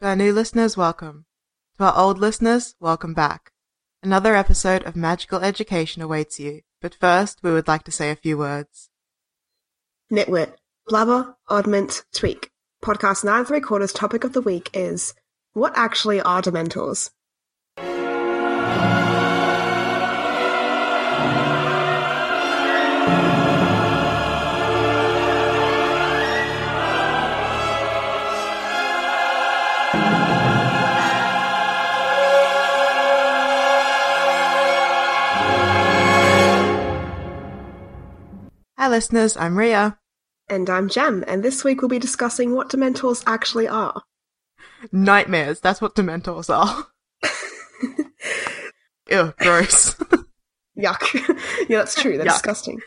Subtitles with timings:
[0.00, 1.26] To our new listeners, welcome.
[1.76, 3.52] To our old listeners, welcome back.
[4.02, 8.16] Another episode of Magical Education awaits you, but first we would like to say a
[8.16, 8.88] few words.
[10.10, 10.54] Nitwit,
[10.86, 12.50] blubber, oddment, tweak.
[12.82, 15.12] Podcast 9 3 quarters topic of the week is
[15.52, 17.10] What actually are Dementors?
[38.90, 39.96] Listeners, I'm Ria.
[40.48, 44.02] And I'm Jem, and this week we'll be discussing what Dementors actually are.
[44.90, 46.86] Nightmares, that's what Dementors are.
[49.10, 49.94] Ew, gross.
[50.78, 51.68] Yuck.
[51.68, 52.16] yeah, that's true.
[52.16, 52.32] They're Yuck.
[52.32, 52.80] disgusting.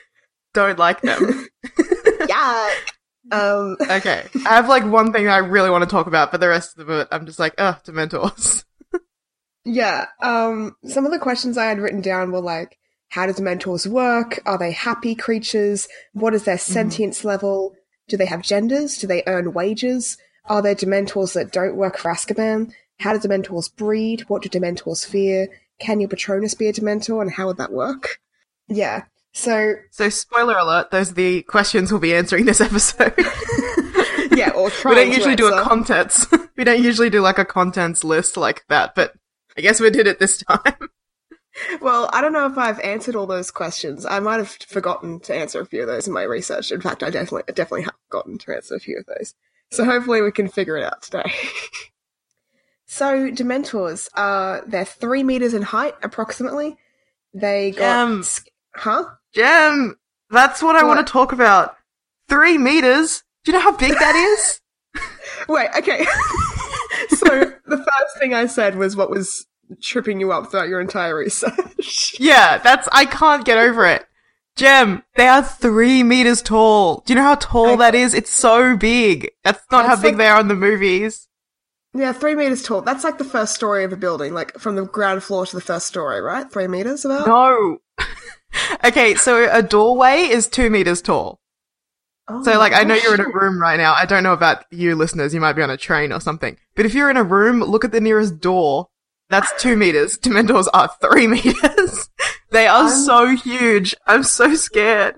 [0.53, 1.47] Don't like them.
[2.27, 2.69] yeah.
[3.31, 6.49] Um, Okay, I have like one thing I really want to talk about, but the
[6.49, 8.65] rest of it, I'm just like, ugh, Dementors.
[9.63, 12.77] yeah, um, some of the questions I had written down were like,
[13.13, 14.39] how do Dementors work?
[14.47, 15.87] Are they happy creatures?
[16.13, 16.73] What is their mm-hmm.
[16.73, 17.75] sentience level?
[18.07, 18.97] Do they have genders?
[18.97, 20.17] Do they earn wages?
[20.45, 22.73] Are there Dementors that don't work for Azkaban?
[22.97, 24.21] How do Dementors breed?
[24.29, 25.47] What do Dementors fear?
[25.79, 28.19] Can your Patronus be a Dementor, and how would that work?
[28.67, 29.03] Yeah.
[29.31, 33.13] So So, spoiler alert, those are the questions we'll be answering this episode.
[34.31, 36.25] yeah, or we don't usually do a contents.
[36.57, 39.13] we don't usually do like a contents list like that, but
[39.55, 40.89] I guess we did it this time.
[41.81, 44.05] Well, I don't know if I've answered all those questions.
[44.05, 46.71] I might have forgotten to answer a few of those in my research.
[46.71, 49.35] In fact, I definitely definitely have forgotten to answer a few of those.
[49.71, 51.31] So hopefully we can figure it out today.
[52.85, 56.77] so Dementors, uh, they're three meters in height approximately.
[57.33, 58.23] They got, Um,
[58.75, 59.05] huh?
[59.33, 59.97] Jem,
[60.29, 61.75] that's what I want to talk about.
[62.29, 63.23] Three meters?
[63.43, 64.61] Do you know how big that is?
[65.49, 66.05] Wait, okay.
[67.09, 67.25] so
[67.65, 69.45] the first thing I said was what was
[69.81, 72.15] tripping you up throughout your entire research.
[72.19, 74.05] yeah, that's, I can't get over it.
[74.55, 77.01] Jem, they are three meters tall.
[77.05, 78.13] Do you know how tall I- that is?
[78.13, 79.31] It's so big.
[79.43, 81.27] That's not That's how big like- they are in the movies.
[81.95, 82.81] Yeah, three meters tall.
[82.81, 85.61] That's like the first story of a building, like from the ground floor to the
[85.61, 86.51] first story, right?
[86.51, 87.27] Three meters about?
[87.27, 87.77] No.
[88.83, 91.39] okay, so a doorway is two meters tall.
[92.27, 93.93] Oh So, like, I know you're in a room right now.
[93.93, 95.33] I don't know about you listeners.
[95.35, 96.57] You might be on a train or something.
[96.75, 98.87] But if you're in a room, look at the nearest door.
[99.29, 100.17] That's two meters.
[100.17, 102.09] Dementors are three meters.
[102.51, 103.95] they are I'm- so huge.
[104.05, 105.15] I'm so scared.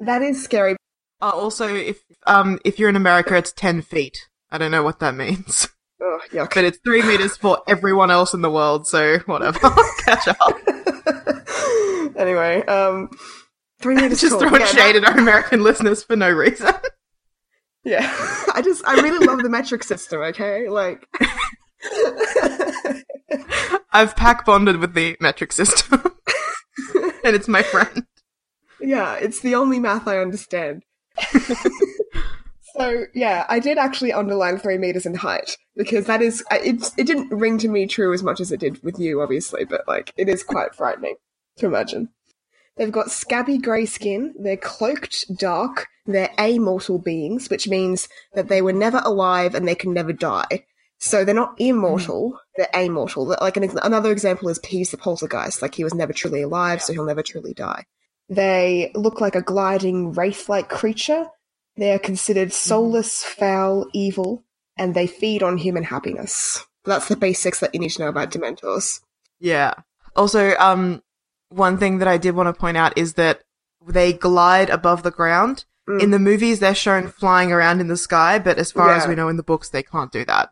[0.00, 0.76] That is scary.
[1.20, 4.18] Uh, also, if um if you're in America, it's ten feet.
[4.50, 5.68] I don't know what that means,
[6.02, 6.54] Oh, yuck.
[6.54, 8.86] but it's three meters for everyone else in the world.
[8.86, 9.58] So whatever.
[10.04, 10.58] Catch up.
[12.16, 13.08] anyway, um,
[13.80, 14.40] three meters Just tall.
[14.40, 16.72] throwing yeah, shade that- at our American listeners for no reason.
[17.84, 18.02] yeah,
[18.54, 20.20] I just, I really love the metric system.
[20.20, 21.06] Okay, like,
[23.92, 26.02] I've pack bonded with the metric system,
[27.24, 28.06] and it's my friend.
[28.80, 30.82] yeah, it's the only math I understand.
[32.76, 36.90] so yeah, I did actually underline three meters in height because that is it.
[36.96, 39.86] It didn't ring to me true as much as it did with you, obviously, but
[39.86, 41.16] like, it is quite frightening
[41.58, 42.08] to imagine.
[42.76, 48.62] They've got scabby grey skin, they're cloaked dark, they're amortal beings, which means that they
[48.62, 50.66] were never alive and they can never die.
[50.98, 53.38] So they're not immortal, they're amortal.
[53.40, 56.92] Like an, another example is Peeves the Poltergeist, like he was never truly alive, so
[56.92, 57.84] he'll never truly die.
[58.28, 61.26] They look like a gliding wraith-like creature.
[61.76, 64.44] They are considered soulless, foul, evil,
[64.78, 66.64] and they feed on human happiness.
[66.84, 69.00] That's the basics that you need to know about Dementors.
[69.40, 69.74] Yeah.
[70.16, 71.02] Also, um,
[71.48, 73.42] one thing that I did want to point out is that
[73.86, 75.64] they glide above the ground.
[75.88, 76.02] Mm.
[76.02, 79.14] In the movies, they're shown flying around in the sky, but as far as we
[79.14, 80.50] know in the books, they can't do that.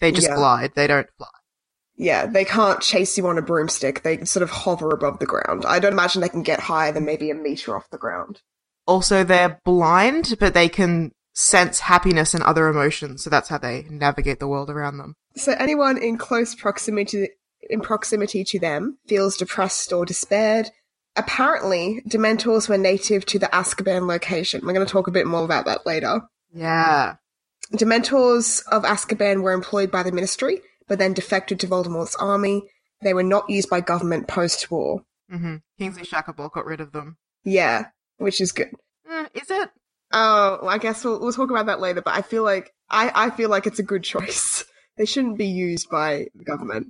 [0.00, 0.36] They just Yeah.
[0.36, 0.72] glide.
[0.74, 1.28] They don't fly.
[1.96, 4.02] Yeah, they can't chase you on a broomstick.
[4.02, 5.64] They sort of hover above the ground.
[5.66, 8.40] I don't imagine they can get higher than maybe a meter off the ground.
[8.86, 13.86] Also, they're blind, but they can sense happiness and other emotions, so that's how they
[13.90, 15.14] navigate the world around them.
[15.36, 17.28] So anyone in close proximity
[17.68, 20.70] in proximity to them feels depressed or despaired.
[21.16, 24.62] Apparently, Dementors were native to the Azkaban location.
[24.64, 26.22] We're going to talk a bit more about that later.
[26.52, 27.16] Yeah.
[27.72, 32.68] Dementors of Azkaban were employed by the Ministry, but then defected to Voldemort's army.
[33.02, 35.02] They were not used by government post-war.
[35.30, 37.16] hmm Kingsley Shacklebolt got rid of them.
[37.44, 37.86] Yeah,
[38.18, 38.70] which is good.
[39.08, 39.70] Eh, is it?
[40.12, 42.02] Oh, well, I guess we'll, we'll talk about that later.
[42.02, 44.64] But I feel like I, I feel like it's a good choice.
[44.98, 46.88] They shouldn't be used by the government.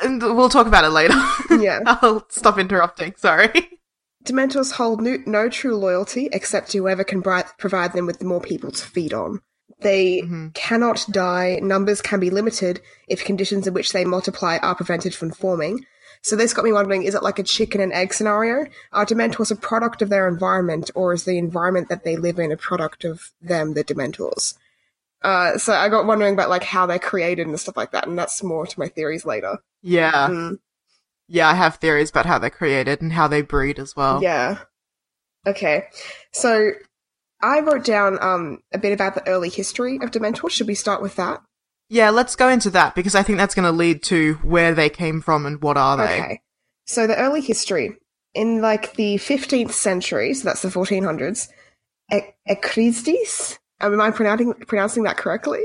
[0.00, 1.14] And we'll talk about it later.
[1.58, 1.80] Yeah.
[1.86, 3.14] I'll stop interrupting.
[3.16, 3.50] Sorry.
[4.24, 8.40] Dementors hold no, no true loyalty except to whoever can bri- provide them with more
[8.40, 9.40] people to feed on.
[9.80, 10.54] They Mhm.
[10.54, 11.60] cannot die.
[11.62, 15.86] Numbers can be limited if conditions in which they multiply are prevented from forming.
[16.20, 18.66] So this got me wondering: is it like a chicken and egg scenario?
[18.92, 22.50] Are Dementors a product of their environment, or is the environment that they live in
[22.50, 24.54] a product of them, the Dementors?
[25.22, 28.18] Uh, so I got wondering about like how they're created and stuff like that, and
[28.18, 29.58] that's more to my theories later.
[29.82, 30.28] Yeah.
[30.28, 30.58] Mm.
[31.28, 34.22] Yeah, I have theories about how they're created and how they breed as well.
[34.22, 34.58] Yeah.
[35.46, 35.86] Okay.
[36.32, 36.70] So
[37.40, 40.50] I wrote down um a bit about the early history of Dementors.
[40.50, 41.42] Should we start with that?
[41.88, 44.90] Yeah, let's go into that because I think that's going to lead to where they
[44.90, 46.20] came from and what are they.
[46.20, 46.40] Okay.
[46.86, 47.96] So the early history
[48.34, 51.48] in like the 15th century, so that's the 1400s.
[52.12, 53.58] E- Ecristis.
[53.80, 55.60] Am I pronouncing pronouncing that correctly?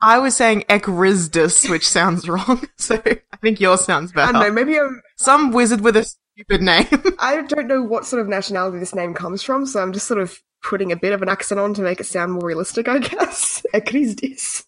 [0.00, 4.32] I was saying Ekrizdus, which sounds wrong, so I think yours sounds I better.
[4.32, 4.52] don't know.
[4.52, 5.00] Maybe I'm.
[5.16, 6.86] Some wizard with a stupid name.
[7.18, 10.20] I don't know what sort of nationality this name comes from, so I'm just sort
[10.20, 12.98] of putting a bit of an accent on to make it sound more realistic, I
[12.98, 13.64] guess.
[13.74, 14.64] Ecristis.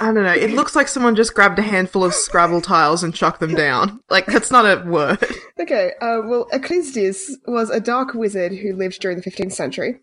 [0.00, 0.32] I don't know.
[0.34, 4.00] It looks like someone just grabbed a handful of Scrabble tiles and chucked them down.
[4.10, 5.18] Like, that's not a word.
[5.58, 9.98] Okay, uh, well, Ecristis was a dark wizard who lived during the 15th century.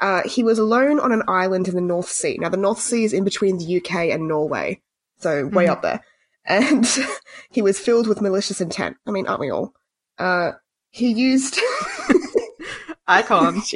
[0.00, 2.38] Uh, he was alone on an island in the North Sea.
[2.40, 4.80] Now, the North Sea is in between the UK and Norway,
[5.18, 5.68] so way Mhm.
[5.68, 6.00] up there.
[6.46, 6.88] And
[7.50, 8.96] he was filled with malicious intent.
[9.06, 9.74] I mean, aren't we all?
[10.18, 10.52] Uh,
[10.90, 11.60] he used.
[13.06, 13.62] Icon.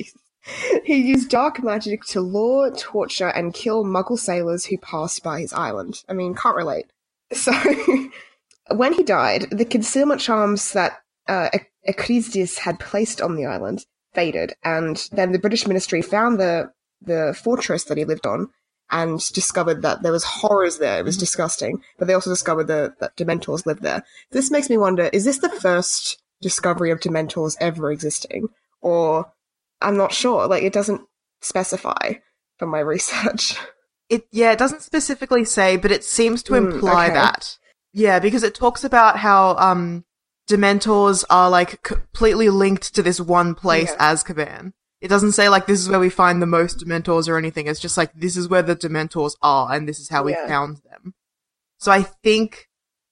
[0.84, 5.52] He used dark magic to lure, torture, and kill Muggle sailors who passed by his
[5.52, 6.02] island.
[6.08, 6.86] I mean, can't relate.
[7.32, 7.52] So,
[8.72, 11.50] when he died, the concealment charms that uh,
[11.84, 17.84] had placed on the island faded, and then the British ministry found the the fortress
[17.84, 18.50] that he lived on
[18.90, 20.98] and discovered that there was horrors there.
[20.98, 24.02] It was disgusting, but they also discovered the, that Dementors lived there.
[24.32, 28.48] This makes me wonder: is this the first discovery of Dementors ever existing,
[28.80, 29.32] or
[29.80, 30.46] I'm not sure.
[30.46, 31.02] Like, it doesn't
[31.42, 32.14] specify
[32.58, 33.56] from my research.
[34.08, 37.14] It yeah, it doesn't specifically say, but it seems to Mm, imply okay.
[37.14, 37.58] that.
[37.92, 40.04] Yeah, because it talks about how um
[40.48, 44.12] Dementors are like completely linked to this one place, Yeah.
[44.12, 44.72] Azkaban.
[45.00, 47.68] It doesn't say like this is where we find the most Dementors or anything.
[47.68, 50.48] It's just like this is where the Dementors are, and this is how we Yeah.
[50.48, 51.14] found them.
[51.78, 52.68] So I think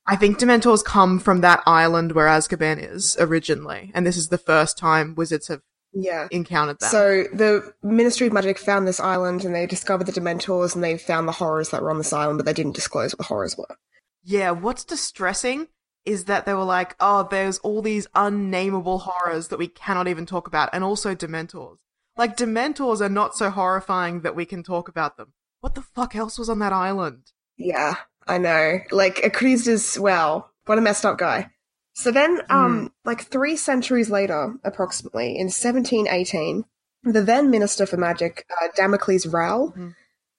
[0.09, 4.39] I think Dementors come from that island where Azkaban is originally, and this is the
[4.39, 5.61] first time wizards have
[5.93, 6.29] Yeah.
[6.31, 6.91] encountered them.
[6.91, 10.97] So the Ministry of Magic found this island and they discovered the Dementors and they
[10.97, 13.57] found the horrors that were on this island, but they didn't disclose what the horrors
[13.57, 13.77] were.
[14.23, 15.69] Yeah, what's distressing
[16.05, 20.25] is that they were like, oh, there's all these unnameable horrors that we cannot even
[20.25, 21.77] talk about, and also Dementors.
[22.17, 25.35] Like, Dementors are not so horrifying that we can talk about them.
[25.61, 27.33] What the fuck else was on that island?
[27.57, 27.97] Yeah,
[28.29, 28.81] I know.
[28.91, 31.51] Like Acristus, well, what a messed up guy.
[31.95, 36.65] So then, um, like three centuries later, approximately in 1718,
[37.03, 39.95] the then Minister for Magic, uh, Damocles Rowle, Mhm.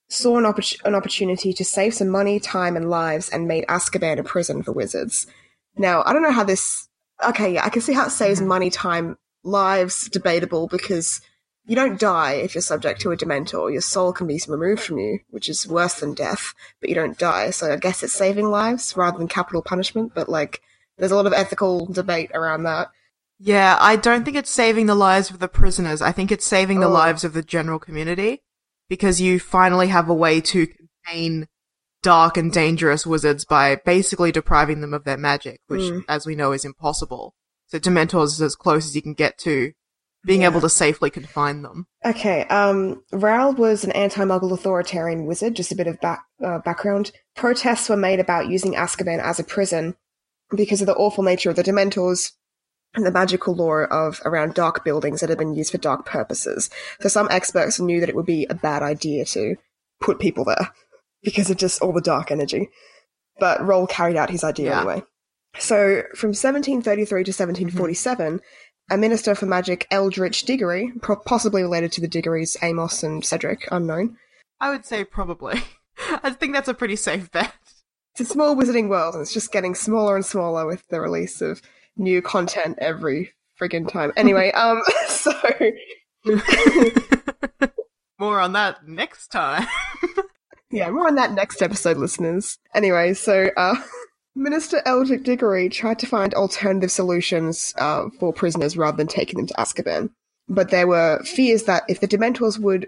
[0.07, 4.19] saw an, oppor- an opportunity to save some money, time, and lives, and made Azkaban
[4.19, 5.27] a prison for wizards.
[5.77, 6.87] Now, I don't know how this.
[7.25, 8.47] Okay, yeah, I can see how it saves Mhm.
[8.47, 10.09] money, time, lives.
[10.09, 11.19] Debatable because
[11.69, 13.71] you don't die if you're subject to a Dementor.
[13.71, 17.15] Your soul can be removed from you, which is worse than death, but you don't
[17.17, 17.51] die.
[17.51, 20.13] So I guess it's saving lives rather than capital punishment.
[20.15, 20.61] But like,
[20.97, 22.89] there's a lot of ethical debate around that.
[23.37, 26.01] Yeah, I don't think it's saving the lives of the prisoners.
[26.01, 26.91] I think it's saving the Oh.
[26.91, 28.41] lives of the general community
[28.89, 30.65] because you finally have a way to
[31.05, 31.47] contain
[32.01, 36.03] dark and dangerous wizards by basically depriving them of their magic, which, Mm.
[36.09, 37.35] as we know, is impossible.
[37.67, 39.73] So Dementors is as close as you can get to
[40.25, 40.47] being Yeah.
[40.49, 41.87] able to safely confine them.
[42.05, 45.55] Okay, um, Raoul was an anti-Muggle authoritarian wizard.
[45.55, 47.11] Just a bit of back, uh, background.
[47.35, 49.95] Protests were made about using Azkaban as a prison
[50.55, 52.31] because of the awful nature of the Dementors
[52.95, 56.69] and the magical lore of around dark buildings that had been used for dark purposes.
[57.01, 59.55] So some experts knew that it would be a bad idea to
[60.01, 60.71] put people there
[61.23, 62.69] because of just all the dark energy.
[63.39, 64.77] But Rowle carried out his idea Yeah.
[64.79, 65.03] anyway.
[65.57, 68.41] So from 1733 to 1747,
[68.89, 73.67] a minister for magic, Eldritch Diggory, pro- possibly related to the Diggories Amos and Cedric,
[73.71, 74.17] unknown.
[74.59, 75.61] I would say probably.
[76.23, 77.53] I think that's a pretty safe bet.
[78.13, 81.41] It's a small wizarding world, and it's just getting smaller and smaller with the release
[81.41, 81.61] of
[81.97, 84.11] new content every friggin' time.
[84.15, 85.33] Anyway, um, so
[88.19, 89.67] More on that next time.
[90.71, 92.59] Yeah, more on that next episode, listeners.
[92.75, 93.75] Anyway, so uh,
[94.39, 99.47] Minister Eldritch Diggory tried to find alternative solutions uh, for prisoners rather than taking them
[99.47, 100.11] to Azkaban.
[100.47, 102.87] But there were fears that if the Dementors would,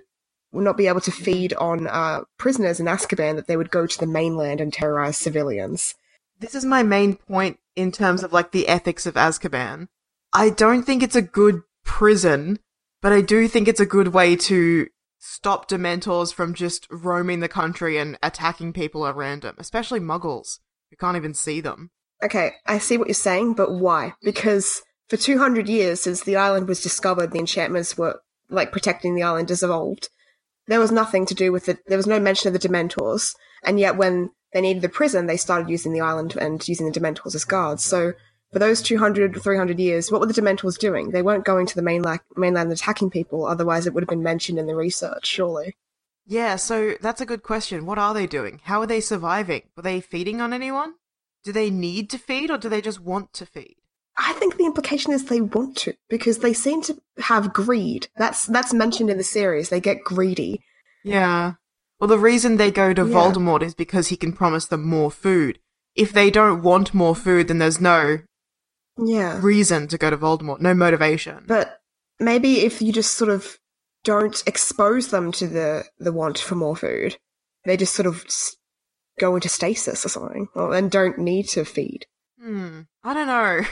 [0.53, 3.85] would not be able to feed on uh, prisoners in Azkaban, that they would go
[3.85, 5.93] to the mainland and terrorize civilians.
[6.39, 9.89] this is my main point in terms of like the ethics of Azkaban.
[10.31, 12.59] I don't think it's a good prison,
[13.01, 14.87] but I do think it's a good way to
[15.19, 20.59] stop Dementors from just roaming the country and attacking people at random, especially Muggles
[20.91, 21.89] who can't even see them.
[22.23, 24.13] Okay, I see what you're saying, but why?
[24.21, 29.23] Because for 200 years since the island was discovered, the enchantments were, like, protecting the
[29.23, 30.09] island as evolved.
[30.67, 31.79] There was nothing to do with it.
[31.87, 33.33] There was no mention of the Dementors.
[33.63, 36.99] And yet, when they needed the prison, they started using the island and using the
[36.99, 37.83] Dementors as guards.
[37.83, 38.13] So,
[38.53, 41.11] for those 200, 300 years, what were the Dementors doing?
[41.11, 44.23] They weren't going to the mainland, mainland and attacking people, otherwise it would have been
[44.23, 45.77] mentioned in the research, surely.
[46.25, 47.85] Yeah, so that's a good question.
[47.85, 48.61] What are they doing?
[48.63, 49.63] How are they surviving?
[49.75, 50.93] Were they feeding on anyone?
[51.43, 53.75] Do they need to feed or do they just want to feed?
[54.17, 58.07] I think the implication is they want to because they seem to have greed.
[58.17, 59.69] That's that's mentioned in the series.
[59.69, 60.61] They get greedy.
[61.03, 61.53] Yeah.
[61.99, 63.13] Well, the reason they go to Yeah.
[63.13, 65.59] Voldemort is because he can promise them more food.
[65.95, 68.19] If they don't want more food, then there's no
[68.97, 69.39] Yeah.
[69.41, 71.45] reason to go to Voldemort, no motivation.
[71.47, 71.79] But
[72.19, 73.57] maybe if you just sort of
[74.03, 77.17] don't expose them to the the want for more food,
[77.65, 78.25] they just sort of
[79.19, 82.05] go into stasis or something, and don't need to feed.
[82.41, 82.81] hmm.
[83.03, 83.61] I don't know.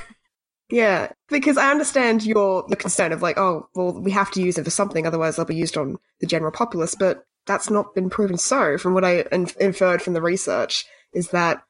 [0.72, 4.56] Yeah, because I understand your the concern of like, oh, well, we have to use
[4.56, 6.94] them for something, otherwise they'll be used on the general populace.
[6.94, 8.78] But that's not been proven so.
[8.78, 11.64] From what I in- inferred from the research, is that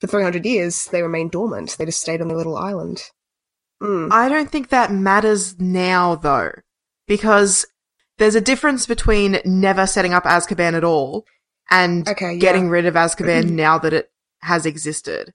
[0.00, 1.76] for 300 years they remained dormant.
[1.76, 3.02] They just stayed on their little island.
[3.82, 4.10] Mm.
[4.10, 6.52] I don't think that matters now, though,
[7.06, 7.66] because
[8.18, 11.24] there's a difference between never setting up Azkaban at all
[11.70, 12.38] and Okay, yeah.
[12.38, 14.10] getting rid of Azkaban now that it
[14.42, 15.32] has existed.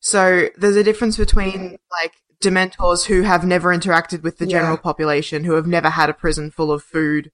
[0.00, 4.60] So there's a difference between like Dementors who have never interacted with the Yeah.
[4.60, 7.30] general population, who have never had a prison full of food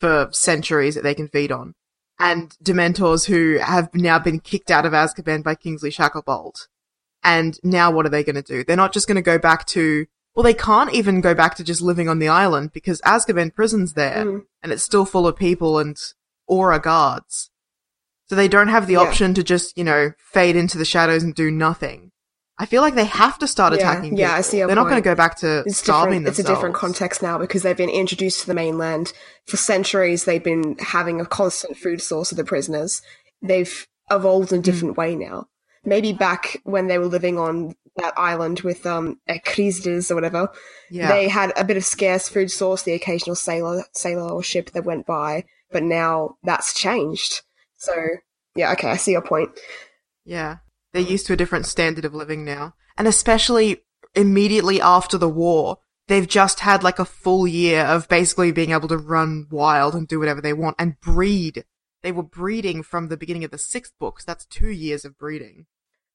[0.00, 1.74] for centuries that they can feed on,
[2.18, 6.66] and Dementors who have now been kicked out of Azkaban by Kingsley Shacklebolt.
[7.22, 8.62] And now what are they going to do?
[8.64, 11.64] They're not just going to go back to, well, they can't even go back to
[11.64, 14.42] just living on the island because Azkaban prison's there Mm.
[14.62, 15.96] and it's still full of people and
[16.48, 17.50] Auror guards.
[18.28, 19.00] So they don't have the Yeah.
[19.00, 22.12] option to just, you know, fade into the shadows and do nothing.
[22.58, 25.02] I feel like they have to start Yeah, attacking yeah, I see They're not going
[25.02, 26.38] to go back to It's starving different.
[26.38, 29.12] It's a different context now because they've been introduced to the mainland.
[29.46, 33.02] For centuries, they've been having a constant food source of the prisoners.
[33.42, 35.48] They've evolved in a different way now.
[35.86, 40.50] Maybe back when they were living on that island with um or whatever,
[40.90, 41.08] Yeah.
[41.08, 44.84] they had a bit of scarce food source, the occasional sailor sailor or ship that
[44.84, 47.40] went by, but now that's changed.
[47.76, 47.94] So
[48.54, 49.50] yeah, okay, I see your point.
[50.24, 50.56] Yeah.
[50.92, 52.74] They're used to a different standard of living now.
[52.96, 53.82] And especially
[54.14, 55.78] immediately after the war,
[56.08, 60.08] they've just had like a full year of basically being able to run wild and
[60.08, 61.64] do whatever they want and breed.
[62.02, 65.18] They were breeding from the beginning of the sixth book, so that's two years of
[65.18, 65.66] breeding.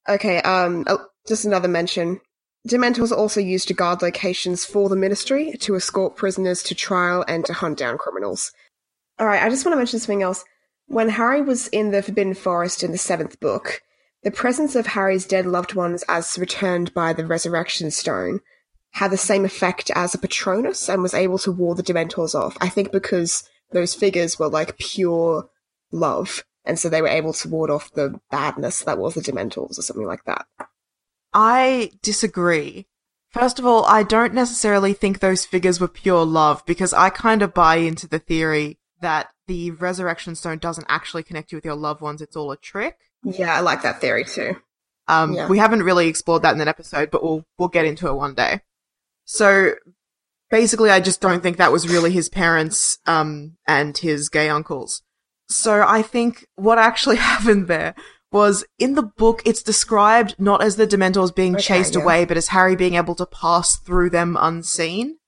[0.08, 2.20] Okay, um, oh, just another mention.
[2.68, 7.24] Dementors are also used to guard locations for the Ministry, to escort prisoners to trial,
[7.26, 8.52] and to hunt down criminals.
[9.20, 10.44] Alright, I just want to mention something else.
[10.86, 13.82] When Harry was in the Forbidden Forest in the seventh book,
[14.22, 18.40] the presence of Harry's dead loved ones as returned by the Resurrection Stone
[18.92, 22.56] had the same effect as a Patronus and was able to ward the Dementors off.
[22.60, 25.48] I think because those figures were like pure
[25.90, 29.78] love, and so they were able to ward off the badness that was the Dementors
[29.78, 30.46] or something like that.
[31.34, 32.86] I disagree.
[33.30, 37.40] First of all, I don't necessarily think those figures were pure love because I kind
[37.42, 41.74] of buy into the theory that the resurrection stone doesn't actually connect you with your
[41.74, 42.96] loved ones, it's all a trick.
[43.24, 44.56] Yeah, I like that theory too.
[45.08, 45.48] Um, Yeah.
[45.48, 48.34] we haven't really explored that in an episode, but we'll, we'll get into it one
[48.34, 48.60] day.
[49.24, 49.72] So
[50.50, 55.02] basically, I just don't think that was really his parents, um, and his gay uncles.
[55.54, 57.94] So I think what actually happened there
[58.30, 62.02] was in the book, it's described not as the Dementors being Okay, chased yeah.
[62.02, 65.18] away, but as Harry being able to pass through them unseen.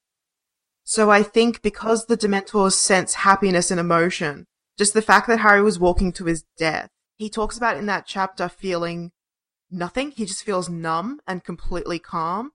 [0.85, 4.47] So I think because the Dementors sense happiness and emotion,
[4.79, 8.07] just the fact that Harry was walking to his death, he talks about in that
[8.07, 9.13] chapter feeling
[9.71, 10.11] nothing.
[10.11, 12.53] He just feels numb and completely calm.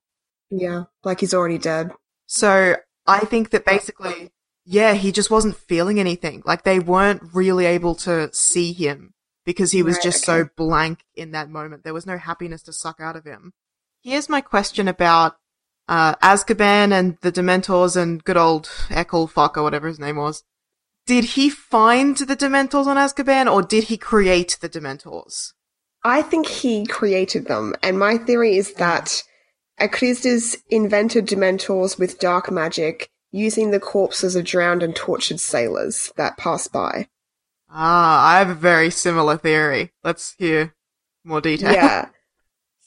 [0.50, 1.92] Yeah, like he's already dead.
[2.26, 2.76] So
[3.08, 4.32] I think that basically,
[4.72, 6.44] yeah, he just wasn't feeling anything.
[6.46, 10.44] Like they weren't really able to see him because he was Right, just okay.
[10.44, 11.84] so blank in that moment.
[11.84, 13.54] There was no happiness to suck out of him.
[14.04, 15.38] Here's my question about
[15.88, 20.44] uh, Azkaban and the Dementors and good old Ecclefok or whatever his name was.
[21.08, 25.54] did he find the Dementors on Azkaban, or did he create the Dementors?
[26.04, 29.24] I think he created them, and my theory is that
[29.82, 36.38] Acrisdes invented Dementors with dark magic using the corpses of drowned and tortured sailors that
[36.38, 37.08] passed by.
[37.70, 39.92] Ah, I have a very similar theory.
[40.04, 40.74] Let's hear
[41.24, 41.74] more detail.
[41.74, 42.10] Yeah.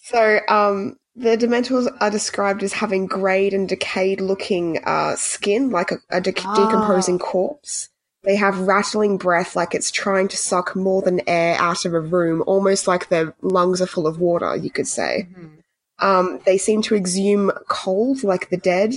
[0.05, 5.93] So, um, the Dementors are described as having grayed and decayed looking uh, skin, like
[5.93, 6.55] a, a de- Ah.
[6.57, 7.89] decomposing corpse.
[8.25, 12.01] They have rattling breath, like it's trying to suck more than air out of a
[12.01, 15.29] room, almost like their lungs are full of water, you could say.
[15.33, 15.51] Mhm.
[16.05, 18.95] Um, they seem to exhume cold, like the dead.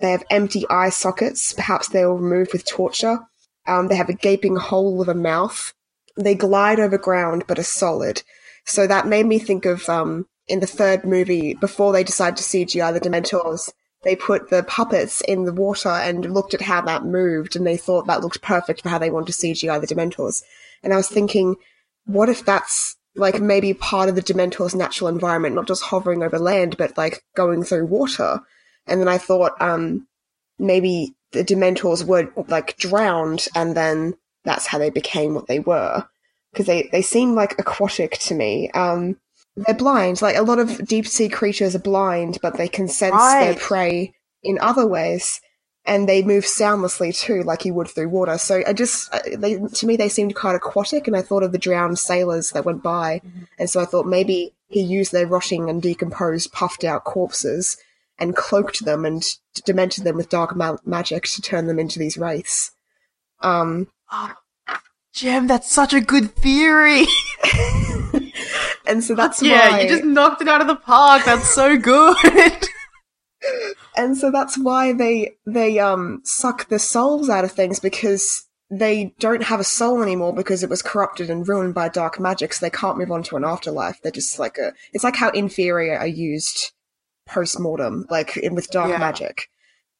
[0.00, 1.52] They have empty eye sockets.
[1.52, 3.18] Perhaps they were removed with torture.
[3.66, 5.72] Um, they have a gaping hole of a mouth.
[6.16, 8.22] They glide over ground, but are solid.
[8.64, 12.42] So that made me think of um, in the third movie, before they decided to
[12.42, 13.70] CGI the Dementors,
[14.02, 17.76] they put the puppets in the water and looked at how that moved, and they
[17.76, 20.42] thought that looked perfect for how they wanted to CGI the Dementors.
[20.82, 21.56] And I was thinking,
[22.04, 26.38] what if that's like maybe part of the Dementor's natural environment, not just hovering over
[26.38, 28.40] land, but like going through water?
[28.88, 30.06] And then I thought, um,
[30.58, 34.14] maybe the Dementors were like drowned, and then
[34.44, 36.06] that's how they became what they were.
[36.52, 38.70] Because they, they seem like aquatic to me.
[38.70, 39.16] Um,
[39.56, 40.22] they're blind.
[40.22, 44.14] Like a lot of deep sea creatures are blind, but they can sense their prey
[44.42, 45.40] in other ways.
[45.84, 48.36] And they move soundlessly too, like you would through water.
[48.36, 51.06] So I just, uh, they, to me, they seemed quite aquatic.
[51.06, 53.22] And I thought of the drowned sailors that went by.
[53.58, 57.78] And so I thought maybe he used their rotting and decomposed, puffed out corpses
[58.18, 59.24] and cloaked them and
[59.64, 62.72] demented them with dark ma- magic to turn them into these wraiths.
[63.40, 64.34] Um, Oh,
[65.12, 67.04] Jem, that's such a good theory.
[68.86, 69.80] and so that's yeah, why.
[69.80, 71.24] you just knocked it out of the park.
[71.24, 72.16] That's so good.
[73.96, 79.14] and so that's why they they um suck the souls out of things because they
[79.18, 82.64] don't have a soul anymore because it was corrupted and ruined by dark magic so
[82.66, 85.98] they can't move on to an afterlife they're just like a it's like how Inferi
[85.98, 86.72] are used
[87.28, 88.98] post-mortem like in with dark Yeah.
[88.98, 89.48] magic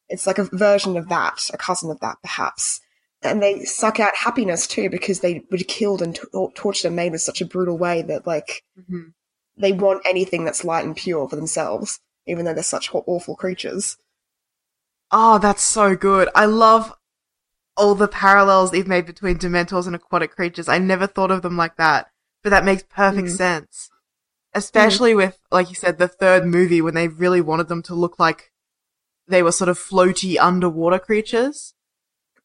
[0.09, 2.81] it's like a version of that a cousin of that perhaps
[3.21, 7.11] and they suck out happiness too because they were killed and tor- tortured and made
[7.13, 9.13] in such a brutal way that like Mhm.
[9.57, 13.97] they want anything that's light and pure for themselves even though they're such awful creatures
[15.11, 16.29] Oh, that's so good.
[16.35, 16.93] I love
[17.75, 20.67] all the parallels that you've made between Dementors and aquatic creatures.
[20.69, 22.11] I never thought of them like that,
[22.43, 23.37] but that makes perfect Mm.
[23.37, 23.89] sense.
[24.53, 25.17] Especially mm-hmm.
[25.17, 28.51] with, like you said, the third movie when they really wanted them to look like
[29.27, 31.73] they were sort of floaty underwater creatures.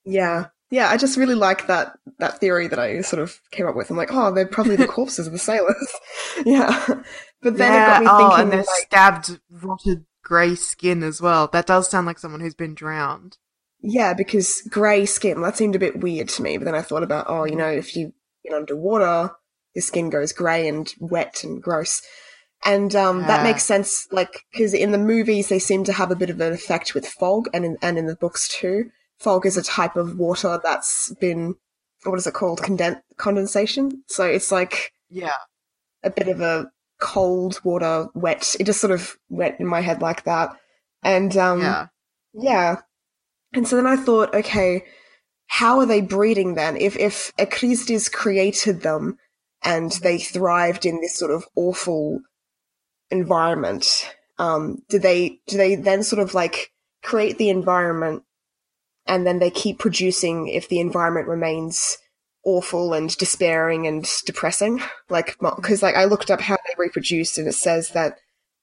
[0.04, 0.46] Yeah.
[0.70, 3.90] Yeah, I just really like that that theory that I sort of came up with.
[3.90, 5.88] I'm like, oh, they're probably the corpses of the sailors.
[6.44, 6.84] yeah.
[7.42, 11.02] But then yeah, it got me oh, thinking and their like, stabbed, rotted grey skin
[11.02, 11.48] as well.
[11.52, 13.38] That does sound like someone who's been drowned.
[13.82, 16.56] yeah, because grey skin, that seemed a bit weird to me.
[16.56, 17.58] But then I thought about, oh, you mm-hmm.
[17.60, 18.12] know, if you
[18.44, 19.32] get underwater,
[19.74, 22.02] your skin goes grey and wet and gross.
[22.64, 26.16] And um, that makes sense, like, because in the movies they seem to have a
[26.16, 28.90] bit of an effect with fog, and in, and in the books too.
[29.18, 31.56] Fog is a type of water that's been,
[32.04, 32.60] what is it called?
[32.60, 34.02] Conden- condensation?
[34.08, 35.36] So it's like Yeah.
[36.02, 38.56] a bit of a cold water wet.
[38.58, 40.56] It just sort of went in my head like that.
[41.02, 41.86] And um yeah.
[42.32, 42.76] yeah.
[43.52, 44.84] And so then I thought, okay,
[45.46, 46.76] how are they breeding then?
[46.76, 47.32] If if
[48.10, 49.18] created them
[49.64, 52.20] and they thrived in this sort of awful
[53.10, 56.70] environment, um, do they do they then sort of like
[57.02, 58.22] create the environment
[59.06, 61.98] and then they keep producing if the environment remains
[62.44, 64.80] awful and despairing and depressing?
[65.08, 68.18] Like, because like I looked up how they reproduce and it says that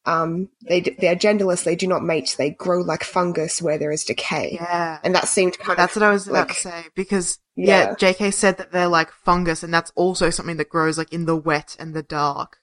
[0.05, 1.63] um, they they are genderless.
[1.63, 2.33] They do not mate.
[2.37, 4.97] They grow like fungus where there is decay, Yeah.
[5.03, 7.95] and that seemed kind That's of what I was about like- to say because yeah.
[8.01, 8.13] Yeah.
[8.13, 11.35] JK said that they're like fungus, and that's also something that grows like in the
[11.35, 12.57] wet and the dark,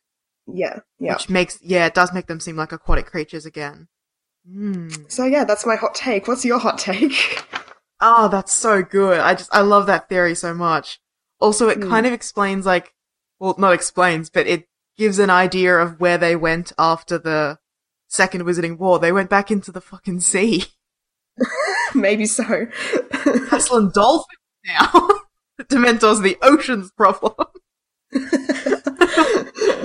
[0.46, 1.14] yeah, yeah.
[1.14, 3.88] which makes yeah, it does make them seem like aquatic creatures again.
[4.50, 5.10] Mm.
[5.10, 6.26] So yeah, that's my hot take.
[6.26, 7.44] What's your hot take?
[8.00, 9.20] Oh, that's so good.
[9.20, 11.00] I just I love that theory so much.
[11.40, 11.88] Also, it Hmm.
[11.88, 12.94] kind of explains like,
[13.38, 17.58] well, not explains, but it gives an idea of where they went after the
[18.08, 18.98] Second Wizarding War.
[18.98, 20.64] They went back into the fucking sea.
[21.94, 22.66] Maybe so.
[23.12, 24.26] Hustling dolphins
[24.66, 24.90] now.
[25.58, 27.34] the Dementors the ocean's problem.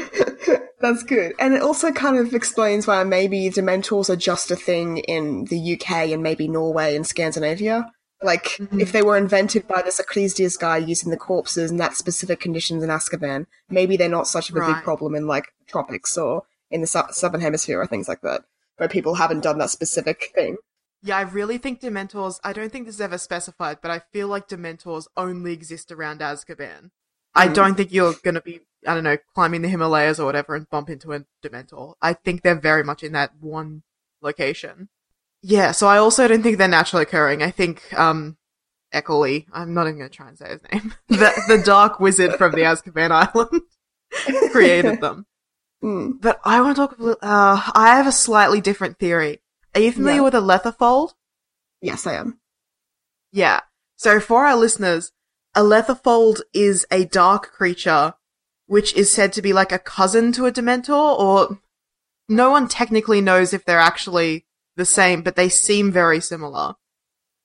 [0.80, 1.34] That's good.
[1.40, 5.74] And it also kind of explains why maybe Dementors are just a thing in the
[5.74, 7.90] UK and maybe Norway and Scandinavia.
[8.22, 8.82] Like, Mhm.
[8.82, 12.84] if they were invented by this Ecclesias guy using the corpses in that specific conditions
[12.84, 14.76] in Azkaban, maybe they're not such of a Right.
[14.76, 18.44] big problem in, like, tropics or in the su- southern hemisphere or things like that,
[18.78, 20.58] where people haven't done that specific thing.
[21.06, 22.40] Yeah, I really think Dementors.
[22.44, 26.22] I don't think this is ever specified, but I feel like Dementors only exist around
[26.22, 26.92] Azkaban.
[27.36, 27.54] I Mm.
[27.54, 30.90] don't think you're gonna be, I don't know, climbing the Himalayas or whatever and bump
[30.90, 31.96] into a Dementor.
[32.02, 33.84] I think they're very much in that one
[34.22, 34.88] location.
[35.42, 37.44] Yeah, so I also don't think they're naturally occurring.
[37.44, 38.38] I think, um,
[38.94, 42.52] Eckerly, I'm not even gonna try and say his name, the, the dark wizard from
[42.54, 45.26] the Azkaban Island created them.
[45.84, 46.22] Mm.
[46.22, 49.42] But I want to talk, uh, I have a slightly different theory.
[49.76, 50.24] Are you familiar Yeah.
[50.24, 51.14] with a Lethifold?
[51.82, 52.40] Yes, I am.
[53.32, 53.62] Yeah.
[53.96, 55.12] So for our listeners,
[55.56, 58.14] a Lethifold is a dark creature
[58.66, 61.60] which is said to be like a cousin to a Dementor, or
[62.30, 66.74] no one technically knows if they're actually the same, but they seem very similar.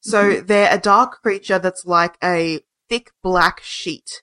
[0.00, 0.46] So mm-hmm.
[0.46, 4.22] they're a dark creature that's like a thick black sheet,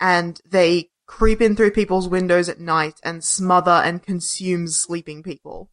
[0.00, 5.70] and they creep in through people's windows at night and smother and consume sleeping people.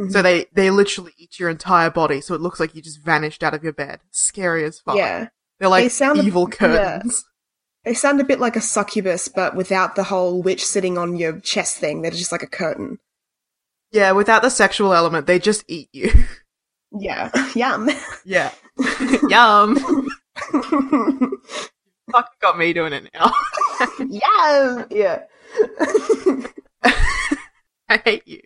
[0.00, 0.12] Mhm.
[0.12, 3.42] So they, they literally eat your entire body, so it looks like you just vanished
[3.42, 4.00] out of your bed.
[4.10, 4.96] Scary as fuck.
[4.96, 6.56] yeah, They're like They sound a- evil yeah.
[6.56, 7.24] curtains.
[7.84, 11.38] they sound a bit like a succubus, but without the whole witch sitting on your
[11.40, 12.02] chest thing.
[12.02, 12.98] They're just like a curtain.
[13.92, 14.12] Yeah.
[14.12, 16.10] without the sexual element, they just eat you.
[16.98, 17.90] Yeah, yum.
[18.24, 18.52] yeah.
[19.28, 19.76] Yum.
[22.10, 23.32] Fucking got me doing it now.
[23.98, 24.86] yum.
[24.90, 25.22] Yeah.
[27.90, 28.40] I hate you.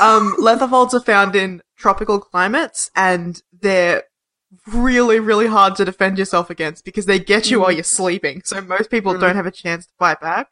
[0.00, 4.04] Um, Lethifolds are found in tropical climates and they're
[4.66, 8.42] really, really hard to defend yourself against because they get you while you're sleeping.
[8.44, 9.20] So most people Mm.
[9.20, 10.48] don't have a chance to fight back.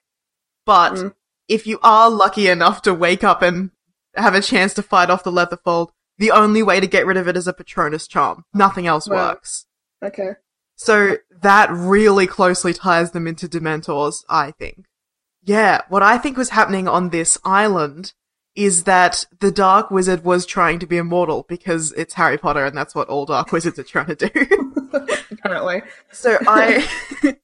[0.66, 1.14] But Mm.
[1.48, 3.70] if you are lucky enough to wake up and
[4.16, 7.28] have a chance to fight off the Lethifold, the only way to get rid of
[7.28, 8.44] it is a Patronus charm.
[8.54, 9.28] Nothing else Wow.
[9.28, 9.66] works.
[10.04, 10.30] okay.
[10.76, 14.86] So that really closely ties them into Dementors, I think.
[15.44, 18.14] Yeah, what I think was happening on this island
[18.54, 22.76] is that the Dark Wizard was trying to be immortal because it's Harry Potter and
[22.76, 24.66] that's what all Dark Wizards are trying to do.
[25.30, 25.82] Apparently.
[26.12, 26.88] so I,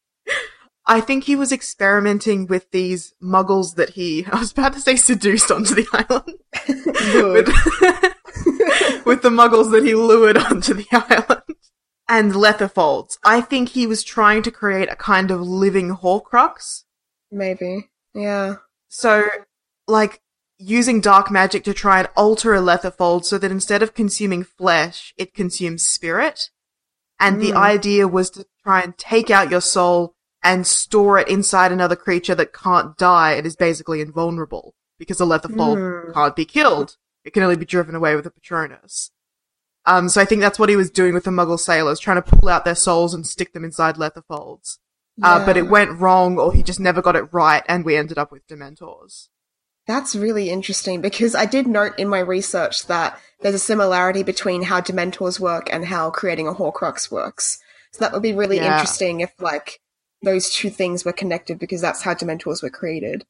[0.87, 4.97] I think he was experimenting with these muggles that he, I was about to say
[4.97, 6.39] seduced onto the island.
[7.35, 11.43] With, with the muggles that he lured onto the island.
[12.11, 13.19] And Lethifolds.
[13.23, 16.85] I think he was trying to create a kind of living Horcrux.
[17.31, 17.91] Maybe.
[18.15, 18.57] Yeah.
[18.89, 19.27] So,
[19.87, 20.23] like,
[20.59, 25.15] using dark magic to try and alter a Lethifold so that instead of consuming flesh,
[25.17, 26.51] it consumes spirit.
[27.21, 27.57] And the Mm.
[27.57, 32.35] idea was to try and take out your soul and store it inside another creature
[32.35, 34.75] that can't die and is basically invulnerable.
[34.99, 36.15] Because a Lethifold Mm.
[36.15, 36.97] can't be killed.
[37.25, 39.11] It can only be driven away with a Patronus.
[39.85, 42.37] Um, so I think that's what he was doing with the Muggle sailors, trying to
[42.37, 44.79] pull out their souls and stick them inside Lethifolds.
[45.23, 48.19] Uh, but it went wrong, or he just never got it right, and we ended
[48.19, 49.29] up with Dementors.
[49.89, 54.63] That's really interesting because I did note in my research that there's a similarity between
[54.63, 57.59] how Dementors work and how creating a Horcrux works.
[57.93, 58.75] So that would be really Yeah.
[58.75, 59.81] interesting if, like,
[60.23, 63.25] those two things were connected because that's how Dementors were created.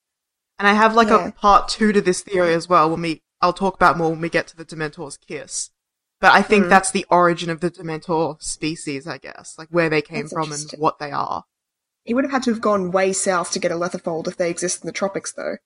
[0.58, 1.28] And I have like Yeah.
[1.28, 2.90] a part two to this theory as well.
[2.90, 5.70] When we, I'll talk about more when we get to the Dementor's kiss.
[6.20, 6.70] But I think Hmm.
[6.70, 10.50] that's the origin of the Dementor species, I guess, like where they came That's from
[10.50, 11.44] and what they are.
[12.02, 14.50] He would have had to have gone way south to get a Lethifold if they
[14.50, 15.58] exist in the tropics, though.